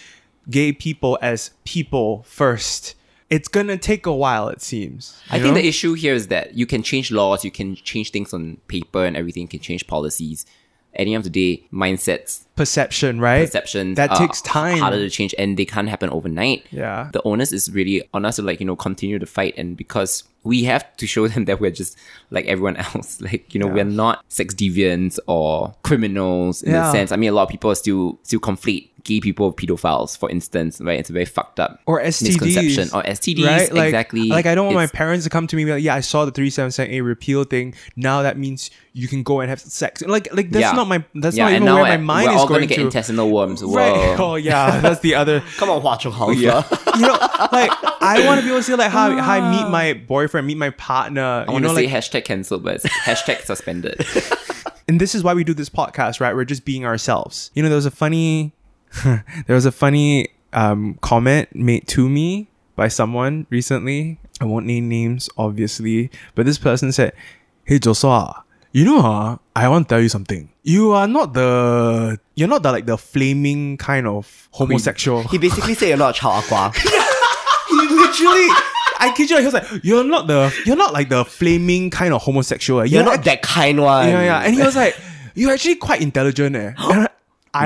gay 0.49 0.71
people 0.71 1.19
as 1.21 1.51
people 1.65 2.25
first. 2.27 2.95
It's 3.29 3.47
gonna 3.47 3.77
take 3.77 4.07
a 4.07 4.15
while, 4.15 4.47
it 4.47 4.63
seems. 4.63 5.21
I 5.29 5.37
you 5.37 5.43
think 5.43 5.53
the 5.53 5.67
issue 5.67 5.93
here 5.93 6.15
is 6.15 6.29
that 6.29 6.55
you 6.55 6.65
can 6.65 6.81
change 6.81 7.11
laws, 7.11 7.45
you 7.45 7.51
can 7.51 7.75
change 7.75 8.09
things 8.09 8.33
on 8.33 8.57
paper 8.67 9.05
and 9.05 9.15
everything, 9.15 9.43
you 9.43 9.47
can 9.47 9.59
change 9.59 9.85
policies. 9.85 10.47
At 10.95 11.05
the 11.05 11.13
end 11.13 11.25
of 11.25 11.31
the 11.31 11.55
day, 11.57 11.63
mindsets, 11.71 12.45
perception, 12.55 13.21
right? 13.21 13.45
Perception 13.45 13.93
that 13.93 14.15
takes 14.15 14.41
time. 14.41 14.79
harder 14.79 14.97
to 14.97 15.09
change 15.09 15.33
and 15.37 15.55
they 15.55 15.63
can't 15.65 15.87
happen 15.87 16.09
overnight. 16.09 16.65
Yeah. 16.71 17.09
The 17.13 17.21
onus 17.23 17.51
is 17.53 17.71
really 17.71 18.03
on 18.13 18.25
us 18.25 18.37
to 18.37 18.41
like, 18.41 18.59
you 18.59 18.65
know, 18.65 18.75
continue 18.75 19.19
to 19.19 19.25
fight 19.25 19.53
and 19.55 19.77
because 19.77 20.23
we 20.43 20.63
have 20.63 20.83
to 20.97 21.05
show 21.07 21.27
them 21.33 21.45
that 21.45 21.59
we're 21.61 21.71
just 21.71 21.95
like 22.31 22.45
everyone 22.47 22.75
else. 22.95 23.21
Like, 23.21 23.53
you 23.53 23.59
know, 23.59 23.67
Yeah. 23.67 23.73
we're 23.73 23.83
not 23.85 24.25
sex 24.29 24.53
deviants 24.55 25.19
or 25.27 25.75
criminals 25.83 26.63
in 26.63 26.71
Yeah. 26.71 26.89
a 26.89 26.91
sense. 26.91 27.11
I 27.11 27.17
mean 27.17 27.29
a 27.29 27.33
lot 27.33 27.43
of 27.43 27.49
people 27.49 27.73
still 27.75 28.19
still 28.23 28.39
conflate 28.39 28.89
gay 29.03 29.19
people 29.19 29.47
with 29.47 29.55
pedophiles, 29.55 30.17
for 30.17 30.29
instance, 30.29 30.79
right? 30.81 30.99
It's 30.99 31.09
a 31.09 31.13
very 31.13 31.25
fucked 31.25 31.59
up 31.59 31.79
or 31.85 32.01
STDs, 32.01 32.41
misconception. 32.41 32.89
Or 32.93 33.03
STDs, 33.03 33.45
right? 33.45 33.73
Like, 33.73 33.87
exactly. 33.87 34.27
Like 34.27 34.45
I 34.45 34.55
don't 34.55 34.65
want 34.65 34.75
my 34.75 34.87
parents 34.87 35.23
to 35.25 35.29
come 35.29 35.47
to 35.47 35.55
me 35.55 35.63
and 35.63 35.67
be 35.67 35.73
like, 35.73 35.83
"Yeah, 35.83 35.95
I 35.95 36.01
saw 36.01 36.25
the 36.25 36.31
three 36.31 36.49
seven 36.49 36.71
seven 36.71 36.93
A 36.93 37.01
repeal 37.01 37.43
thing. 37.43 37.73
Now 37.95 38.21
that 38.21 38.37
means 38.37 38.71
you 38.93 39.07
can 39.07 39.23
go 39.23 39.41
and 39.41 39.49
have 39.49 39.59
sex." 39.59 40.01
Like, 40.01 40.33
like 40.33 40.51
that's 40.51 40.61
Yeah. 40.61 40.71
not 40.73 40.87
my 40.87 41.03
that's 41.15 41.35
yeah, 41.35 41.45
not 41.45 41.53
and 41.53 41.55
even 41.63 41.65
now 41.65 41.75
where 41.75 41.83
my 41.83 41.89
we're- 41.89 42.03
mind 42.03 42.27
we're 42.27 42.33
is 42.35 42.41
all 42.41 42.47
going 42.47 42.59
gonna 42.59 42.67
get 42.67 42.75
to. 42.75 42.81
intestinal 42.81 43.29
worms. 43.31 43.63
Whoa. 43.63 43.75
Right. 43.75 44.19
Oh 44.29 44.35
yeah, 44.35 44.79
that's 44.79 44.99
the 44.99 45.15
other. 45.15 45.41
Come 45.57 45.69
on, 45.69 45.81
watch 45.81 46.03
Chung 46.03 46.11
Hao. 46.11 46.31
Yeah. 46.31 46.63
You 46.99 47.07
know, 47.07 47.17
like 47.53 47.71
I 48.01 48.25
want 48.25 48.41
to 48.41 48.45
be 48.45 48.49
able 48.49 48.59
to 48.59 48.63
see 48.63 48.75
like 48.75 48.91
how, 48.91 49.15
how 49.15 49.33
I 49.39 49.51
meet 49.51 49.69
my 49.71 49.91
ah. 49.91 50.05
boyfriend, 50.05 50.45
meet 50.47 50.57
my 50.57 50.71
partner. 50.71 51.45
I 51.47 51.51
want 51.51 51.63
to 51.63 51.69
say 51.69 51.85
like, 51.85 51.89
hashtag 51.89 52.25
cancelled, 52.25 52.63
but 52.63 52.75
it's 52.75 52.85
hashtag 52.85 53.45
suspended. 53.45 54.05
and 54.89 54.99
this 54.99 55.15
is 55.15 55.23
why 55.23 55.33
we 55.33 55.45
do 55.45 55.53
this 55.53 55.69
podcast, 55.69 56.19
right? 56.19 56.35
We're 56.35 56.43
just 56.43 56.65
being 56.65 56.83
ourselves. 56.85 57.51
You 57.53 57.63
know, 57.63 57.69
there 57.69 57.77
was 57.77 57.85
a 57.85 57.91
funny, 57.91 58.53
there 59.03 59.23
was 59.55 59.65
a 59.65 59.71
funny 59.71 60.29
um, 60.53 60.97
comment 61.01 61.53
made 61.55 61.87
to 61.89 62.09
me 62.09 62.49
by 62.75 62.87
someone 62.87 63.45
recently. 63.49 64.19
I 64.41 64.45
won't 64.45 64.65
name 64.65 64.87
names, 64.87 65.29
obviously, 65.37 66.09
but 66.35 66.45
this 66.45 66.57
person 66.57 66.91
said, 66.91 67.13
"Hey 67.65 67.77
Joshua, 67.79 68.43
you 68.71 68.85
know, 68.85 69.01
huh, 69.01 69.37
I 69.55 69.67
want 69.67 69.89
to 69.89 69.95
tell 69.95 70.01
you 70.01 70.09
something. 70.09 70.49
You 70.63 70.91
are 70.91 71.07
not 71.07 71.33
the, 71.33 72.19
you're 72.35 72.47
not 72.47 72.63
the 72.63 72.71
like 72.71 72.85
the 72.85 72.97
flaming 72.97 73.77
kind 73.77 74.07
of 74.07 74.47
homosexual." 74.51 75.23
He 75.23 75.37
basically 75.37 75.73
said 75.75 75.89
you're 75.89 75.97
not 75.97 76.15
a 76.15 76.19
child 76.19 76.45
aqua. 76.45 76.71
he 77.69 77.75
literally. 77.75 78.47
I 79.01 79.13
kid 79.15 79.29
you, 79.29 79.37
he 79.39 79.45
was 79.45 79.53
like, 79.53 79.65
"You're 79.83 80.03
not 80.03 80.27
the, 80.27 80.53
you're 80.65 80.75
not 80.75 80.93
like 80.93 81.09
the 81.09 81.23
flaming 81.25 81.89
kind 81.89 82.13
of 82.13 82.21
homosexual. 82.21 82.85
You're 82.85 83.03
not 83.03 83.15
act- 83.15 83.25
that 83.25 83.41
kind 83.41 83.81
one. 83.81 84.09
yeah, 84.09 84.23
yeah. 84.23 84.39
And 84.41 84.53
he 84.55 84.61
was 84.61 84.75
like, 84.75 84.95
You're 85.35 85.51
actually 85.53 85.75
quite 85.75 86.01
intelligent, 86.01 86.55
eh? 86.55 86.73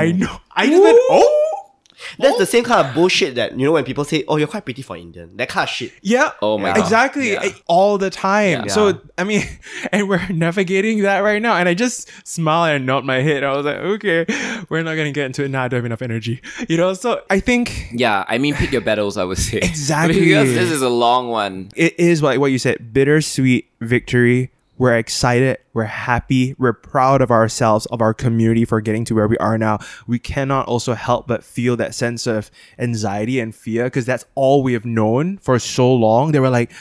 I, 0.00 0.04
I 0.08 0.12
know. 0.12 0.40
I 0.56 0.66
just 0.66 0.82
went, 0.82 0.98
Oh, 1.10 1.70
That's 2.18 2.36
the 2.36 2.42
oh! 2.42 2.46
same 2.46 2.64
kind 2.64 2.86
of 2.86 2.94
bullshit 2.94 3.36
that 3.36 3.58
you 3.58 3.64
know 3.64 3.72
when 3.72 3.84
people 3.84 4.04
say, 4.04 4.24
"Oh, 4.28 4.36
you're 4.36 4.48
quite 4.48 4.64
pretty 4.64 4.82
for 4.82 4.96
Indian." 4.96 5.36
That 5.38 5.48
kind 5.48 5.64
of 5.68 5.70
shit. 5.70 5.92
yeah. 6.02 6.32
Oh 6.42 6.58
my 6.58 6.68
Yeah. 6.68 6.74
god. 6.74 6.82
Exactly. 6.82 7.32
Yeah. 7.32 7.48
All 7.66 7.96
the 7.98 8.10
time. 8.10 8.64
Yeah. 8.66 8.72
So, 8.72 9.00
I 9.16 9.24
mean, 9.24 9.42
and 9.92 10.08
we're 10.08 10.26
navigating 10.28 11.02
that 11.02 11.20
right 11.20 11.40
now. 11.40 11.54
And 11.56 11.68
I 11.68 11.74
just 11.74 12.10
smile 12.26 12.74
and 12.74 12.84
nod 12.84 13.04
my 13.04 13.20
head. 13.20 13.42
I 13.44 13.56
was 13.56 13.64
like, 13.64 13.76
Okay, 13.78 14.26
we're 14.68 14.82
not 14.82 14.96
going 14.96 15.06
to 15.06 15.12
get 15.12 15.26
into 15.26 15.44
it 15.44 15.50
now. 15.50 15.62
I 15.64 15.68
don't 15.68 15.78
have 15.78 15.86
enough 15.86 16.02
energy. 16.02 16.42
You 16.68 16.76
know, 16.76 16.92
so 16.94 17.22
I 17.30 17.40
think 17.40 17.88
Yeah, 17.92 18.24
I 18.28 18.38
mean, 18.38 18.54
pick 18.54 18.72
your 18.72 18.82
battles, 18.82 19.16
I 19.16 19.24
would 19.24 19.38
say. 19.38 19.58
Exactly. 19.58 20.20
because 20.26 20.52
this 20.52 20.70
is 20.70 20.82
a 20.82 20.90
long 20.90 21.28
one. 21.30 21.70
it 21.76 21.98
is 21.98 22.22
like 22.22 22.38
what 22.40 22.50
you 22.52 22.58
said 22.58 22.92
bittersweet 22.92 23.70
victory 23.80 24.50
we're 24.76 24.96
excited 24.96 25.58
we're 25.72 25.84
happy 25.84 26.54
we're 26.58 26.72
proud 26.72 27.22
of 27.22 27.30
ourselves 27.30 27.86
of 27.86 28.00
our 28.00 28.12
community 28.12 28.64
for 28.64 28.80
getting 28.80 29.04
to 29.04 29.14
where 29.14 29.28
we 29.28 29.36
are 29.38 29.58
now. 29.58 29.78
We 30.06 30.18
cannot 30.18 30.66
also 30.66 30.94
help 30.94 31.26
but 31.26 31.44
feel 31.44 31.76
that 31.76 31.94
sense 31.94 32.26
of 32.26 32.50
anxiety 32.78 33.40
and 33.40 33.54
fear 33.54 33.84
because 33.84 34.06
that's 34.06 34.24
all 34.34 34.62
we 34.62 34.72
have 34.72 34.84
known 34.84 35.38
for 35.38 35.58
so 35.58 35.92
long. 35.92 36.32
They 36.32 36.40
were 36.40 36.50
like 36.50 36.72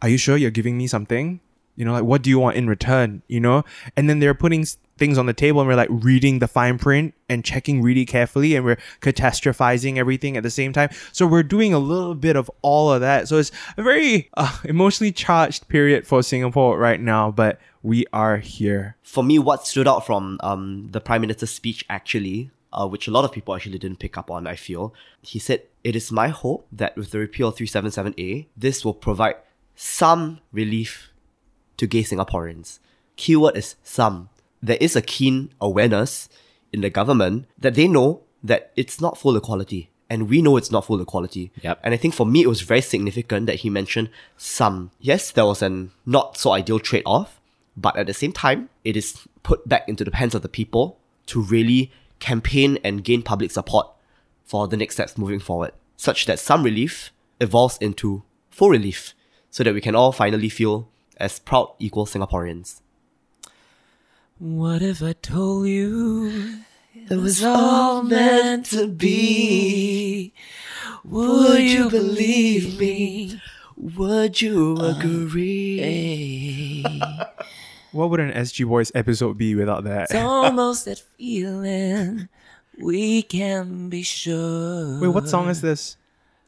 are 0.00 0.08
you 0.08 0.18
sure 0.18 0.36
you're 0.36 0.50
giving 0.50 0.76
me 0.76 0.86
something? 0.86 1.40
You 1.76 1.84
know 1.84 1.92
like 1.92 2.04
what 2.04 2.22
do 2.22 2.30
you 2.30 2.38
want 2.38 2.56
in 2.56 2.68
return? 2.68 3.22
You 3.28 3.40
know? 3.40 3.64
And 3.96 4.08
then 4.08 4.18
they're 4.18 4.34
putting 4.34 4.66
things 5.02 5.18
on 5.18 5.26
the 5.26 5.32
table 5.32 5.60
and 5.60 5.68
we're 5.68 5.74
like 5.74 5.88
reading 5.90 6.38
the 6.38 6.46
fine 6.46 6.78
print 6.78 7.12
and 7.28 7.44
checking 7.44 7.82
really 7.82 8.06
carefully 8.06 8.54
and 8.54 8.64
we're 8.64 8.78
catastrophizing 9.00 9.96
everything 9.96 10.36
at 10.36 10.44
the 10.44 10.50
same 10.50 10.72
time 10.72 10.88
so 11.10 11.26
we're 11.26 11.42
doing 11.42 11.74
a 11.74 11.78
little 11.78 12.14
bit 12.14 12.36
of 12.36 12.48
all 12.62 12.92
of 12.92 13.00
that 13.00 13.26
so 13.26 13.36
it's 13.36 13.50
a 13.76 13.82
very 13.82 14.30
uh, 14.36 14.58
emotionally 14.64 15.10
charged 15.10 15.66
period 15.66 16.06
for 16.06 16.22
singapore 16.22 16.78
right 16.78 17.00
now 17.00 17.32
but 17.32 17.58
we 17.82 18.06
are 18.12 18.36
here 18.36 18.96
For 19.02 19.22
me, 19.22 19.38
what 19.38 19.66
stood 19.66 19.88
out 19.88 20.06
from 20.06 20.38
um, 20.40 20.88
the 20.90 21.00
Prime 21.00 21.20
Minister's 21.20 21.50
speech 21.50 21.84
actually, 21.90 22.50
uh, 22.72 22.86
which 22.88 23.08
a 23.08 23.10
lot 23.10 23.24
of 23.24 23.32
people 23.32 23.54
actually 23.54 23.78
didn't 23.78 23.98
pick 23.98 24.16
up 24.16 24.30
on, 24.30 24.46
I 24.46 24.56
feel, 24.56 24.94
he 25.20 25.38
said, 25.38 25.62
It 25.84 25.96
is 25.96 26.10
my 26.10 26.28
hope 26.28 26.66
that 26.72 26.96
with 26.96 27.10
the 27.10 27.18
repeal 27.18 27.48
of 27.48 27.56
377A, 27.56 28.46
this 28.56 28.84
will 28.84 28.94
provide 28.94 29.36
some 29.74 30.40
relief 30.52 31.12
to 31.76 31.86
gay 31.86 32.02
Singaporeans. 32.02 32.78
Keyword 33.16 33.56
is 33.56 33.76
some. 33.82 34.30
There 34.62 34.78
is 34.80 34.94
a 34.94 35.02
keen 35.02 35.50
awareness 35.60 36.28
in 36.72 36.80
the 36.80 36.90
government 36.90 37.46
that 37.58 37.74
they 37.74 37.88
know 37.88 38.22
that 38.42 38.72
it's 38.76 39.00
not 39.00 39.18
full 39.18 39.36
equality. 39.36 39.90
And 40.08 40.28
we 40.28 40.42
know 40.42 40.58
it's 40.58 40.70
not 40.70 40.84
full 40.84 41.00
equality. 41.00 41.50
Yep. 41.62 41.80
And 41.82 41.94
I 41.94 41.96
think 41.96 42.12
for 42.12 42.26
me, 42.26 42.42
it 42.42 42.46
was 42.46 42.60
very 42.60 42.82
significant 42.82 43.46
that 43.46 43.56
he 43.56 43.70
mentioned 43.70 44.10
some. 44.36 44.90
Yes, 45.00 45.30
there 45.30 45.46
was 45.46 45.62
an 45.62 45.92
not 46.04 46.36
so 46.36 46.52
ideal 46.52 46.78
trade 46.78 47.04
off, 47.06 47.40
but 47.78 47.96
at 47.96 48.06
the 48.06 48.12
same 48.12 48.32
time, 48.32 48.68
it 48.84 48.94
is 48.94 49.26
put 49.42 49.66
back 49.66 49.88
into 49.88 50.04
the 50.04 50.14
hands 50.14 50.34
of 50.34 50.42
the 50.42 50.50
people 50.50 50.98
to 51.26 51.40
really 51.40 51.90
campaign 52.20 52.78
and 52.84 53.04
gain 53.04 53.22
public 53.22 53.50
support 53.50 53.86
for 54.44 54.68
the 54.68 54.76
next 54.76 54.96
steps 54.96 55.16
moving 55.16 55.40
forward, 55.40 55.72
such 55.96 56.26
that 56.26 56.38
some 56.38 56.62
relief 56.62 57.10
evolves 57.40 57.78
into 57.78 58.22
full 58.50 58.68
relief, 58.68 59.14
so 59.50 59.64
that 59.64 59.72
we 59.72 59.80
can 59.80 59.94
all 59.94 60.12
finally 60.12 60.50
feel 60.50 60.90
as 61.16 61.38
proud, 61.38 61.72
equal 61.78 62.04
Singaporeans. 62.04 62.81
What 64.42 64.82
if 64.82 65.04
I 65.04 65.12
told 65.12 65.68
you 65.68 66.64
It 66.92 67.14
was 67.14 67.44
all 67.44 68.02
meant 68.02 68.66
to 68.74 68.88
be? 68.88 70.34
Would 71.04 71.62
you 71.62 71.88
believe 71.88 72.76
me? 72.76 73.40
Would 73.76 74.42
you 74.42 74.76
uh, 74.80 74.98
agree? 74.98 76.82
what 77.92 78.10
would 78.10 78.18
an 78.18 78.32
sg 78.32 78.66
boys 78.66 78.90
episode 78.96 79.38
be 79.38 79.54
without 79.54 79.84
that 79.84 80.10
It's 80.10 80.14
almost 80.16 80.86
that 80.86 80.98
feeling. 81.16 82.28
We 82.80 83.22
can 83.22 83.90
be 83.90 84.02
sure. 84.02 84.98
wait 84.98 85.14
what 85.14 85.28
song 85.28 85.50
is 85.50 85.60
this 85.60 85.96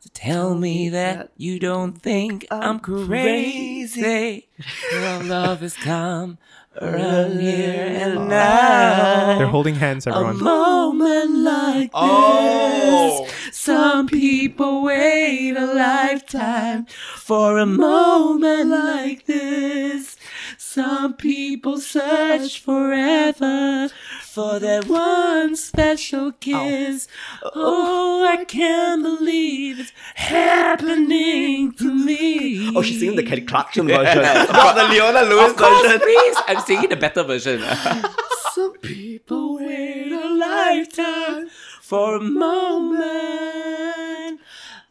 to 0.04 0.10
tell 0.10 0.54
me 0.54 0.90
that 0.90 1.32
you 1.38 1.58
don't 1.58 1.94
think 1.94 2.46
I'm 2.50 2.78
crazy. 2.78 4.48
Your 4.92 5.22
love 5.22 5.60
has 5.60 5.74
come 5.76 6.36
around 6.80 7.40
here 7.40 7.86
and 8.02 8.28
now. 8.28 9.38
they're 9.38 9.46
holding 9.46 9.76
hands 9.76 10.06
A 10.06 10.10
everyone 10.10 10.42
moment 10.44 11.30
like 11.38 11.90
Oh. 11.94 13.24
this. 13.24 13.56
Some 13.56 14.08
people 14.08 14.82
wait 14.82 15.56
a 15.56 15.64
lifetime 15.72 16.84
for 17.16 17.56
a 17.58 17.64
moment 17.64 18.68
like 18.68 19.24
this. 19.24 20.18
Some 20.58 21.14
people 21.14 21.78
search 21.78 22.60
forever 22.60 23.88
for 24.34 24.58
that 24.58 24.86
one 24.88 25.54
special 25.54 26.32
kiss. 26.32 27.06
Oh. 27.42 27.50
oh, 27.54 28.26
I 28.26 28.44
can't 28.44 29.02
believe 29.02 29.78
it's 29.80 29.92
happening 30.16 31.72
to 31.74 31.94
me. 31.94 32.72
Oh, 32.76 32.82
she's 32.82 32.98
singing 32.98 33.16
the 33.16 33.22
Kelly 33.22 33.42
Clarkson 33.42 33.86
version, 33.86 34.22
not 34.22 34.74
the 34.74 34.88
Leona 34.88 35.22
Lewis 35.22 35.52
Of 35.52 35.56
course, 35.56 35.82
version. 35.82 36.00
please. 36.00 36.36
I'm 36.48 36.60
singing 36.64 36.88
the 36.88 36.96
better 36.96 37.22
version. 37.22 37.62
Some 38.52 38.72
people 38.78 39.56
wait 39.60 40.10
a 40.12 40.28
lifetime 40.34 41.48
for 41.80 42.16
a 42.16 42.20
moment 42.20 43.20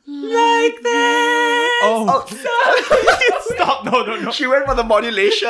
like 0.06 0.76
this. 0.82 1.80
oh, 1.86 2.06
Oh, 2.10 2.26
Stop! 3.56 3.86
No, 3.86 4.04
no, 4.06 4.20
no. 4.20 4.32
She 4.32 4.48
went 4.48 4.66
for 4.66 4.76
the 4.76 4.84
modulation. 4.84 5.50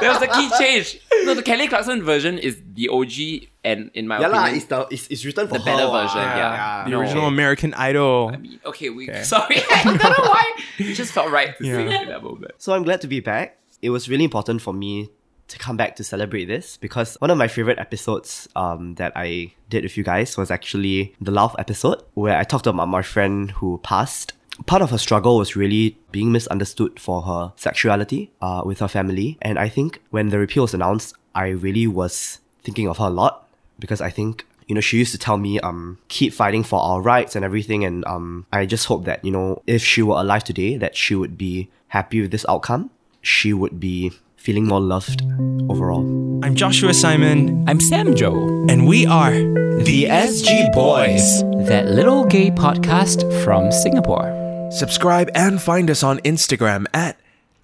There 0.00 0.10
was 0.12 0.22
a 0.22 0.26
key 0.28 0.50
change. 0.58 0.98
No, 1.24 1.34
the 1.34 1.42
Kelly 1.42 1.68
Clarkson 1.68 2.02
version 2.02 2.38
is 2.38 2.60
the 2.74 2.88
OG, 2.88 3.48
and 3.64 3.90
in 3.94 4.06
my 4.08 4.20
yeah, 4.20 4.28
lah, 4.28 4.42
opinion, 4.44 4.56
it's, 4.56 4.66
the, 4.66 4.86
it's, 4.90 5.06
it's 5.08 5.24
written 5.24 5.46
for 5.48 5.54
The 5.54 5.60
her. 5.60 5.64
better 5.64 5.88
what. 5.88 6.02
version, 6.04 6.20
yeah. 6.22 6.84
The 6.84 6.90
No. 6.90 7.00
original 7.00 7.26
American 7.26 7.74
Idol. 7.74 8.30
I 8.32 8.36
mean, 8.36 8.60
okay, 8.64 8.90
we 8.90 9.06
sorry. 9.22 9.56
I 9.70 9.82
don't 9.84 9.98
know 9.98 10.24
why. 10.30 10.44
It 10.78 10.94
just 10.94 11.12
felt 11.12 11.30
right 11.30 11.56
to 11.58 11.64
sing 11.64 11.88
it 11.90 12.02
in 12.02 12.08
that 12.08 12.22
moment. 12.22 12.52
So 12.58 12.72
I'm 12.74 12.82
glad 12.84 13.00
to 13.02 13.06
be 13.08 13.20
back. 13.20 13.58
It 13.82 13.90
was 13.90 14.08
really 14.08 14.24
important 14.24 14.62
for 14.62 14.72
me 14.72 15.10
to 15.48 15.58
come 15.58 15.76
back 15.76 15.96
to 15.96 16.04
celebrate 16.04 16.44
this 16.44 16.76
because 16.76 17.16
one 17.20 17.30
of 17.30 17.38
my 17.38 17.48
favorite 17.48 17.78
episodes 17.78 18.46
um, 18.54 18.94
that 18.96 19.12
I 19.16 19.54
did 19.70 19.82
with 19.82 19.96
you 19.96 20.04
guys 20.04 20.36
was 20.36 20.50
actually 20.50 21.14
the 21.20 21.30
Love 21.30 21.56
episode 21.58 22.02
where 22.14 22.36
I 22.36 22.44
talked 22.44 22.66
about 22.66 22.88
my 22.88 23.02
friend 23.02 23.50
who 23.52 23.78
passed. 23.82 24.34
Part 24.66 24.82
of 24.82 24.90
her 24.90 24.98
struggle 24.98 25.38
was 25.38 25.56
really 25.56 25.96
being 26.12 26.30
misunderstood 26.32 27.00
for 27.00 27.22
her 27.22 27.52
sexuality 27.56 28.30
uh, 28.42 28.62
with 28.64 28.80
her 28.80 28.88
family. 28.88 29.38
And 29.40 29.58
I 29.58 29.68
think 29.68 30.00
when 30.10 30.28
the 30.28 30.38
repeal 30.38 30.64
was 30.64 30.74
announced, 30.74 31.14
I 31.34 31.48
really 31.48 31.86
was 31.86 32.40
thinking 32.64 32.86
of 32.88 32.98
her 32.98 33.06
a 33.06 33.10
lot 33.10 33.48
because 33.78 34.00
I 34.00 34.10
think 34.10 34.44
you 34.66 34.74
know 34.74 34.80
she 34.82 34.98
used 34.98 35.12
to 35.12 35.18
tell 35.18 35.38
me 35.38 35.58
um 35.60 35.96
keep 36.08 36.32
fighting 36.34 36.62
for 36.64 36.78
our 36.80 37.00
rights 37.00 37.34
and 37.36 37.42
everything 37.44 37.84
and 37.84 38.04
um 38.06 38.44
I 38.52 38.66
just 38.66 38.84
hope 38.86 39.04
that 39.06 39.24
you 39.24 39.30
know 39.30 39.62
if 39.66 39.82
she 39.82 40.02
were 40.02 40.16
alive 40.16 40.44
today 40.44 40.76
that 40.76 40.94
she 40.96 41.14
would 41.14 41.38
be 41.38 41.70
happy 41.86 42.20
with 42.20 42.32
this 42.32 42.44
outcome 42.48 42.90
she 43.22 43.54
would 43.54 43.80
be 43.80 44.12
feeling 44.36 44.66
more 44.66 44.80
loved 44.80 45.22
overall 45.70 46.04
I'm 46.44 46.54
Joshua 46.54 46.92
Simon, 46.92 47.64
I'm 47.66 47.80
Sam 47.80 48.14
Joe, 48.14 48.36
and 48.68 48.86
we 48.86 49.06
are 49.06 49.32
The 49.32 50.04
SG 50.04 50.72
Boys. 50.72 51.42
that 51.68 51.86
little 51.86 52.24
gay 52.26 52.50
podcast 52.50 53.24
from 53.42 53.72
Singapore. 53.72 54.28
Subscribe 54.70 55.30
and 55.34 55.62
find 55.62 55.90
us 55.90 56.02
on 56.02 56.18
Instagram 56.20 56.84
at 56.92 57.18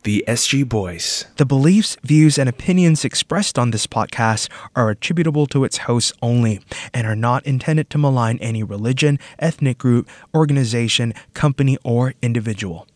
The 0.04 0.24
SG 0.26 0.66
Boys. 0.66 1.26
The 1.36 1.44
beliefs, 1.44 1.98
views, 2.02 2.38
and 2.38 2.48
opinions 2.48 3.04
expressed 3.04 3.58
on 3.58 3.72
this 3.72 3.86
podcast 3.86 4.48
are 4.74 4.88
attributable 4.88 5.46
to 5.48 5.64
its 5.64 5.78
hosts 5.78 6.14
only 6.22 6.62
and 6.94 7.06
are 7.06 7.14
not 7.14 7.44
intended 7.44 7.90
to 7.90 7.98
malign 7.98 8.38
any 8.38 8.62
religion, 8.62 9.18
ethnic 9.38 9.76
group, 9.76 10.08
organization, 10.34 11.12
company, 11.34 11.76
or 11.84 12.14
individual. 12.22 12.86